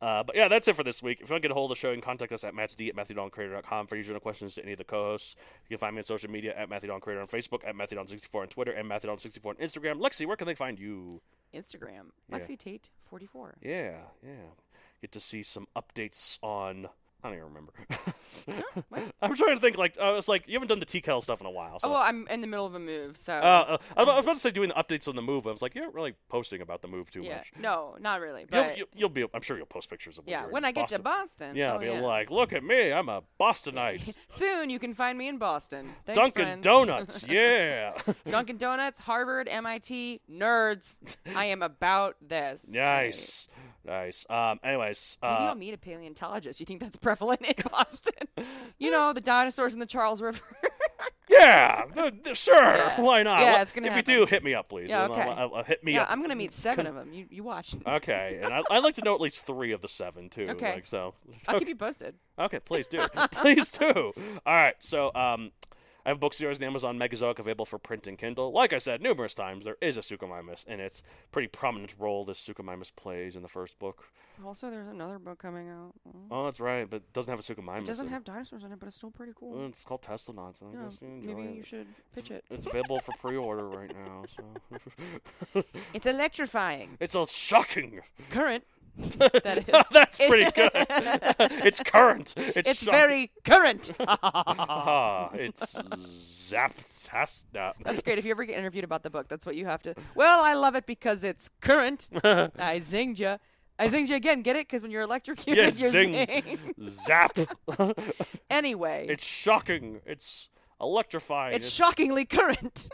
Uh, 0.00 0.22
but 0.22 0.36
yeah, 0.36 0.46
that's 0.46 0.68
it 0.68 0.76
for 0.76 0.84
this 0.84 1.02
week. 1.02 1.20
If 1.20 1.28
you 1.28 1.34
want 1.34 1.42
to 1.42 1.48
get 1.48 1.50
a 1.50 1.54
hold 1.54 1.72
of 1.72 1.76
the 1.76 1.80
show, 1.80 1.88
you 1.88 1.94
can 1.94 2.02
contact 2.02 2.30
us 2.30 2.44
at 2.44 2.54
matchd 2.54 2.88
at 2.88 2.94
matthewdoncreator.com 2.94 3.88
for 3.88 3.96
usual 3.96 4.20
questions 4.20 4.54
to 4.54 4.62
any 4.62 4.72
of 4.72 4.78
the 4.78 4.84
co-hosts. 4.84 5.34
You 5.68 5.76
can 5.76 5.78
find 5.80 5.96
me 5.96 5.98
on 6.00 6.04
social 6.04 6.30
media 6.30 6.54
at 6.56 6.70
matthewdoncreator 6.70 7.20
on 7.20 7.26
Facebook, 7.26 7.66
at 7.66 7.74
matthewdon64 7.74 8.42
on 8.42 8.46
Twitter, 8.46 8.70
and 8.70 8.88
matthewdon64 8.88 9.46
on 9.46 9.54
Instagram. 9.56 9.98
Lexi, 9.98 10.26
where 10.28 10.36
can 10.36 10.46
they 10.46 10.54
find 10.54 10.78
you? 10.78 11.22
Instagram. 11.52 12.10
Lexi 12.30 12.56
Tate, 12.56 12.90
44. 13.10 13.56
Yeah, 13.62 13.96
yeah. 14.22 14.30
Get 15.00 15.10
to 15.10 15.20
see 15.20 15.42
some 15.42 15.66
updates 15.74 16.38
on. 16.40 16.88
I 17.24 17.28
don't 17.28 17.38
even 17.38 17.48
remember. 17.48 17.72
I'm 19.22 19.34
trying 19.34 19.54
to 19.54 19.60
think. 19.60 19.78
Like, 19.78 19.98
I 19.98 20.12
was 20.12 20.28
like, 20.28 20.46
you 20.46 20.52
haven't 20.52 20.68
done 20.68 20.78
the 20.78 20.84
T 20.84 21.00
kettle 21.00 21.22
stuff 21.22 21.40
in 21.40 21.46
a 21.46 21.50
while. 21.50 21.78
So. 21.78 21.88
Oh 21.88 21.92
well, 21.92 22.02
I'm 22.02 22.28
in 22.28 22.42
the 22.42 22.46
middle 22.46 22.66
of 22.66 22.74
a 22.74 22.78
move, 22.78 23.16
so 23.16 23.32
Uh, 23.32 23.78
uh, 23.78 23.78
I 23.96 24.04
was 24.04 24.24
about 24.24 24.34
to 24.34 24.40
say 24.40 24.50
doing 24.50 24.68
the 24.68 24.74
updates 24.74 25.08
on 25.08 25.16
the 25.16 25.22
move. 25.22 25.46
I 25.46 25.50
was 25.50 25.62
like, 25.62 25.74
you're 25.74 25.84
not 25.84 25.94
really 25.94 26.12
posting 26.28 26.60
about 26.60 26.82
the 26.82 26.88
move 26.88 27.10
too 27.10 27.22
yeah. 27.22 27.36
much. 27.36 27.52
No, 27.58 27.96
not 27.98 28.20
really. 28.20 28.42
You'll, 28.52 28.64
But 28.64 28.76
you'll, 28.76 28.88
you'll 28.94 29.08
be. 29.08 29.24
I'm 29.32 29.40
sure 29.40 29.56
you'll 29.56 29.64
post 29.64 29.88
pictures 29.88 30.18
of. 30.18 30.24
yeah, 30.26 30.44
when 30.44 30.66
I 30.66 30.72
get 30.72 30.82
Boston. 30.82 30.98
to 30.98 31.02
Boston. 31.02 31.56
Yeah, 31.56 31.74
oh, 31.74 31.78
be 31.78 31.86
yes. 31.86 32.02
like, 32.02 32.30
look 32.30 32.52
at 32.52 32.62
me, 32.62 32.92
I'm 32.92 33.08
a 33.08 33.22
Bostonite. 33.40 34.14
Soon 34.28 34.68
you 34.68 34.78
can 34.78 34.92
find 34.92 35.16
me 35.16 35.26
in 35.28 35.38
Boston. 35.38 35.88
Thanks, 36.04 36.20
Dunkin' 36.20 36.44
friends. 36.44 36.64
Donuts, 36.64 37.26
yeah. 37.28 37.96
Dunkin' 38.28 38.58
Donuts, 38.58 39.00
Harvard, 39.00 39.48
MIT, 39.48 40.20
nerds. 40.30 40.98
I 41.34 41.46
am 41.46 41.62
about 41.62 42.16
this. 42.20 42.70
nice, 42.70 43.48
nice. 43.84 44.26
Um. 44.30 44.58
Anyways, 44.64 45.18
Maybe 45.22 45.32
uh, 45.34 45.36
I'll 45.36 45.54
meet 45.54 45.74
a 45.74 45.78
paleontologist. 45.78 46.60
You 46.60 46.66
think 46.66 46.80
that's 46.80 46.96
prevalent 46.96 47.42
in 47.42 47.54
Boston? 47.70 48.28
you 48.78 48.90
know, 48.90 49.12
the 49.12 49.20
dinosaurs 49.20 49.74
in 49.74 49.80
the 49.80 49.86
Charles 49.86 50.20
River. 50.20 50.40
yeah, 51.28 51.84
th- 51.94 52.22
th- 52.22 52.36
sure. 52.36 52.56
Yeah. 52.76 53.00
Why 53.00 53.22
not? 53.22 53.40
Yeah, 53.40 53.62
it's 53.62 53.72
gonna 53.72 53.86
If 53.88 53.94
happen. 53.94 54.12
you 54.12 54.20
do, 54.20 54.26
hit 54.26 54.44
me 54.44 54.54
up, 54.54 54.68
please. 54.68 54.90
Yeah, 54.90 55.04
I'll- 55.04 55.12
okay. 55.12 55.20
I'll- 55.22 55.54
I'll- 55.54 55.64
hit 55.64 55.82
me 55.82 55.94
yeah, 55.94 56.02
up. 56.02 56.10
I'm 56.10 56.20
gonna 56.20 56.34
meet 56.36 56.52
seven 56.52 56.86
of 56.86 56.94
them. 56.94 57.12
You 57.12 57.26
you 57.30 57.42
watch. 57.42 57.74
Okay, 57.86 58.40
and 58.42 58.52
I, 58.52 58.62
I'd 58.70 58.82
like 58.84 58.94
to 58.96 59.02
know 59.04 59.14
at 59.14 59.20
least 59.20 59.46
three 59.46 59.72
of 59.72 59.80
the 59.80 59.88
seven 59.88 60.28
too. 60.28 60.48
Okay. 60.50 60.74
Like 60.74 60.86
so. 60.86 61.14
I'll 61.48 61.58
keep 61.58 61.68
you 61.68 61.76
posted. 61.76 62.14
Okay, 62.38 62.58
please 62.60 62.86
do. 62.88 63.06
please 63.32 63.70
do. 63.72 64.12
All 64.44 64.54
right. 64.54 64.74
So, 64.80 65.14
um, 65.14 65.52
I 66.06 66.10
have 66.10 66.20
book 66.20 66.34
series 66.34 66.58
on 66.58 66.64
Amazon 66.64 66.98
Megazoic 66.98 67.38
available 67.38 67.64
for 67.64 67.78
print 67.78 68.06
and 68.06 68.18
Kindle. 68.18 68.52
Like 68.52 68.74
I 68.74 68.78
said 68.78 69.00
numerous 69.00 69.32
times, 69.32 69.64
there 69.64 69.76
is 69.80 69.96
a 69.96 70.00
Suchomimus, 70.00 70.66
and 70.68 70.78
it's 70.80 71.02
pretty 71.32 71.48
prominent 71.48 71.94
role 71.98 72.26
this 72.26 72.38
Suchomimus 72.46 72.94
plays 72.94 73.36
in 73.36 73.42
the 73.42 73.48
first 73.48 73.78
book. 73.78 74.10
Also, 74.44 74.68
there's 74.70 74.88
another 74.88 75.18
book 75.18 75.38
coming 75.38 75.70
out. 75.70 75.94
Oh, 76.30 76.44
that's 76.44 76.60
right, 76.60 76.90
but 76.90 76.96
it 76.96 77.12
doesn't 77.14 77.30
have 77.30 77.38
a 77.38 77.42
Suchomimus. 77.42 77.82
It 77.84 77.86
doesn't 77.86 78.08
have 78.08 78.22
dinosaurs 78.24 78.64
in 78.64 78.72
it, 78.72 78.78
but 78.80 78.86
it's 78.86 78.96
still 78.96 79.10
pretty 79.12 79.32
cool. 79.34 79.52
Well, 79.56 79.66
It's 79.68 79.84
called 79.84 80.02
Tesla 80.02 80.34
I 80.38 80.50
yeah, 80.74 80.82
guess 80.84 80.98
you 81.00 81.08
enjoy 81.08 81.34
maybe 81.34 81.48
it. 81.48 81.56
you 81.56 81.62
should 81.62 81.80
It's- 81.80 81.96
pitch 82.16 82.30
it. 82.32 82.44
It's 82.50 82.66
available 82.66 83.00
for 83.00 83.12
pre-order 83.18 83.66
right 83.68 83.90
now, 83.94 84.24
so 85.54 85.62
It's 85.94 86.04
electrifying. 86.06 86.98
it's 87.00 87.14
a 87.14 87.26
shocking. 87.26 88.00
Current. 88.30 88.64
that 89.18 89.64
is. 89.66 89.84
That's 89.92 90.18
pretty 90.18 90.50
good. 90.52 90.70
it's 91.64 91.80
current. 91.82 92.34
It's, 92.36 92.70
It's 92.70 92.82
very 92.82 93.32
current. 93.44 93.90
Ah, 94.00 95.30
it's 95.34 95.74
zaptastic. 95.76 97.72
That's 97.82 98.02
great. 98.02 98.18
If 98.18 98.24
you 98.24 98.30
ever 98.30 98.44
get 98.44 98.56
interviewed 98.58 98.84
about 98.84 99.02
the 99.02 99.10
book, 99.10 99.28
that's 99.28 99.44
what 99.46 99.56
you 99.56 99.66
have 99.66 99.82
to. 99.82 99.94
Well, 100.14 100.44
I 100.44 100.54
love 100.54 100.74
it 100.76 100.86
because 100.86 101.24
it's 101.24 101.50
current. 101.60 102.08
I 102.22 102.78
zinged 102.78 103.18
ya. 103.18 103.38
I 103.78 103.88
zinged 103.88 104.08
you 104.08 104.16
again. 104.16 104.42
Get 104.42 104.54
it? 104.56 104.68
Because 104.68 104.82
when 104.82 104.90
you're 104.92 105.02
electrocuted, 105.02 105.56
Yes, 105.64 105.80
you 105.80 105.88
zing. 105.88 106.12
zing. 106.26 106.74
Zap. 106.80 107.36
anyway, 108.50 109.06
it's 109.08 109.26
shocking. 109.26 110.00
It's 110.06 110.48
electrifying. 110.80 111.54
it's 111.56 111.68
shockingly 111.68 112.24
current. 112.24 112.88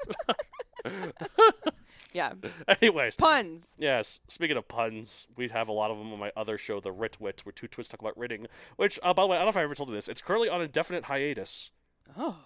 Yeah. 2.13 2.33
Anyways, 2.81 3.17
Puns. 3.17 3.77
Yes, 3.79 4.21
speaking 4.29 4.57
of 4.57 4.67
puns, 4.69 5.27
we 5.37 5.49
have 5.49 5.69
a 5.69 5.73
lot 5.73 5.91
of 5.91 5.99
them 5.99 6.13
on 6.13 6.19
my 6.19 6.33
other 6.37 6.59
show, 6.59 6.81
The 6.81 6.93
Rit 6.93 7.21
Wit, 7.21 7.41
where 7.45 7.53
two 7.53 7.69
twits 7.69 7.89
talk 7.89 8.01
about 8.01 8.17
writting. 8.19 8.47
Which, 8.77 8.99
uh, 9.03 9.15
by 9.15 9.23
the 9.23 9.29
way, 9.29 9.37
I 9.37 9.41
don't 9.41 9.47
know 9.47 9.51
if 9.51 9.57
I 9.57 9.63
ever 9.63 9.75
told 9.75 9.89
you 9.89 9.95
this. 9.95 10.09
It's 10.09 10.23
currently 10.23 10.49
on 10.49 10.61
indefinite 10.63 11.05
hiatus. 11.05 11.71
Oh. 12.17 12.37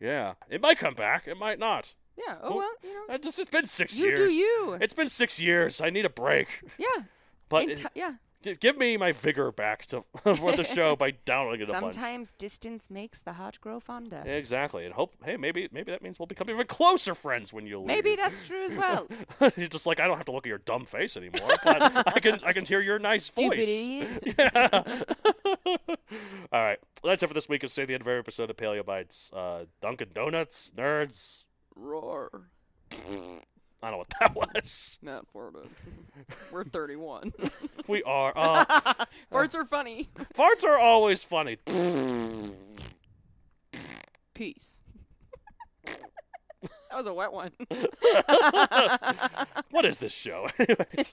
Yeah, 0.00 0.34
it 0.48 0.60
might 0.62 0.78
come 0.78 0.94
back. 0.94 1.28
It 1.28 1.36
might 1.36 1.58
not. 1.58 1.94
Yeah. 2.16 2.36
Oh 2.42 2.56
well. 2.56 2.70
You 2.82 3.06
know. 3.08 3.18
Just, 3.18 3.38
it's 3.38 3.50
been 3.50 3.66
six 3.66 3.98
You 3.98 4.06
years. 4.06 4.18
do 4.18 4.32
you. 4.34 4.78
It's 4.80 4.94
been 4.94 5.08
six 5.08 5.40
years. 5.40 5.80
I 5.80 5.90
need 5.90 6.04
a 6.06 6.10
break. 6.10 6.62
yeah. 6.78 7.04
But 7.48 7.64
In 7.64 7.70
it- 7.70 7.82
yeah. 7.94 8.14
Gi- 8.42 8.56
give 8.56 8.76
me 8.76 8.96
my 8.96 9.12
vigor 9.12 9.50
back 9.52 9.86
to 9.86 10.04
for 10.22 10.52
the 10.56 10.64
show 10.64 10.96
by 10.96 11.12
downloading 11.24 11.62
it. 11.62 11.68
Sometimes 11.68 12.32
distance 12.32 12.90
makes 12.90 13.22
the 13.22 13.34
heart 13.34 13.60
grow 13.60 13.80
fonder. 13.80 14.22
Exactly, 14.26 14.84
and 14.84 14.94
hope. 14.94 15.14
Hey, 15.24 15.36
maybe 15.36 15.68
maybe 15.72 15.90
that 15.92 16.02
means 16.02 16.18
we'll 16.18 16.26
become 16.26 16.50
even 16.50 16.66
closer 16.66 17.14
friends 17.14 17.52
when 17.52 17.66
you 17.66 17.78
leave. 17.78 17.86
Maybe 17.86 18.16
that's 18.16 18.46
true 18.46 18.64
as 18.64 18.76
well. 18.76 19.06
You're 19.56 19.68
just 19.68 19.86
like 19.86 20.00
I 20.00 20.06
don't 20.06 20.16
have 20.16 20.26
to 20.26 20.32
look 20.32 20.46
at 20.46 20.48
your 20.50 20.58
dumb 20.58 20.84
face 20.84 21.16
anymore, 21.16 21.52
but 21.64 22.06
I 22.14 22.20
can 22.20 22.38
I 22.44 22.52
can 22.52 22.64
hear 22.64 22.80
your 22.80 22.98
nice 22.98 23.28
voice. 23.30 23.66
Yeah. 24.38 25.02
All 26.52 26.60
right, 26.62 26.78
that's 27.04 27.22
it 27.22 27.26
for 27.26 27.34
this 27.34 27.48
week 27.48 27.62
of 27.62 27.70
Say 27.70 27.84
the 27.84 27.94
End 27.94 28.02
of 28.02 28.08
every 28.08 28.18
episode 28.18 28.50
of 28.50 28.56
Paleo 28.56 28.84
Bites. 28.84 29.30
Uh, 29.32 29.64
Dunkin' 29.80 30.08
Donuts, 30.14 30.72
nerds. 30.76 31.44
Roar. 31.76 32.48
I 33.82 33.90
don't 33.90 33.92
know 33.92 33.98
what 33.98 34.12
that 34.20 34.34
was. 34.54 34.98
Not 35.02 35.26
for 35.32 35.50
but 35.50 35.66
We're 36.52 36.64
31. 36.64 37.32
We 37.86 38.02
are. 38.04 38.32
Uh, 38.36 38.64
Farts 39.32 39.54
are 39.54 39.64
funny. 39.64 40.08
farts 40.34 40.64
are 40.64 40.78
always 40.78 41.24
funny. 41.24 41.56
Peace. 44.34 44.80
that 45.84 46.96
was 46.96 47.06
a 47.06 47.12
wet 47.12 47.32
one. 47.32 47.50
what 49.70 49.84
is 49.84 49.96
this 49.98 50.12
show? 50.14 50.48
Anyways. 50.58 51.12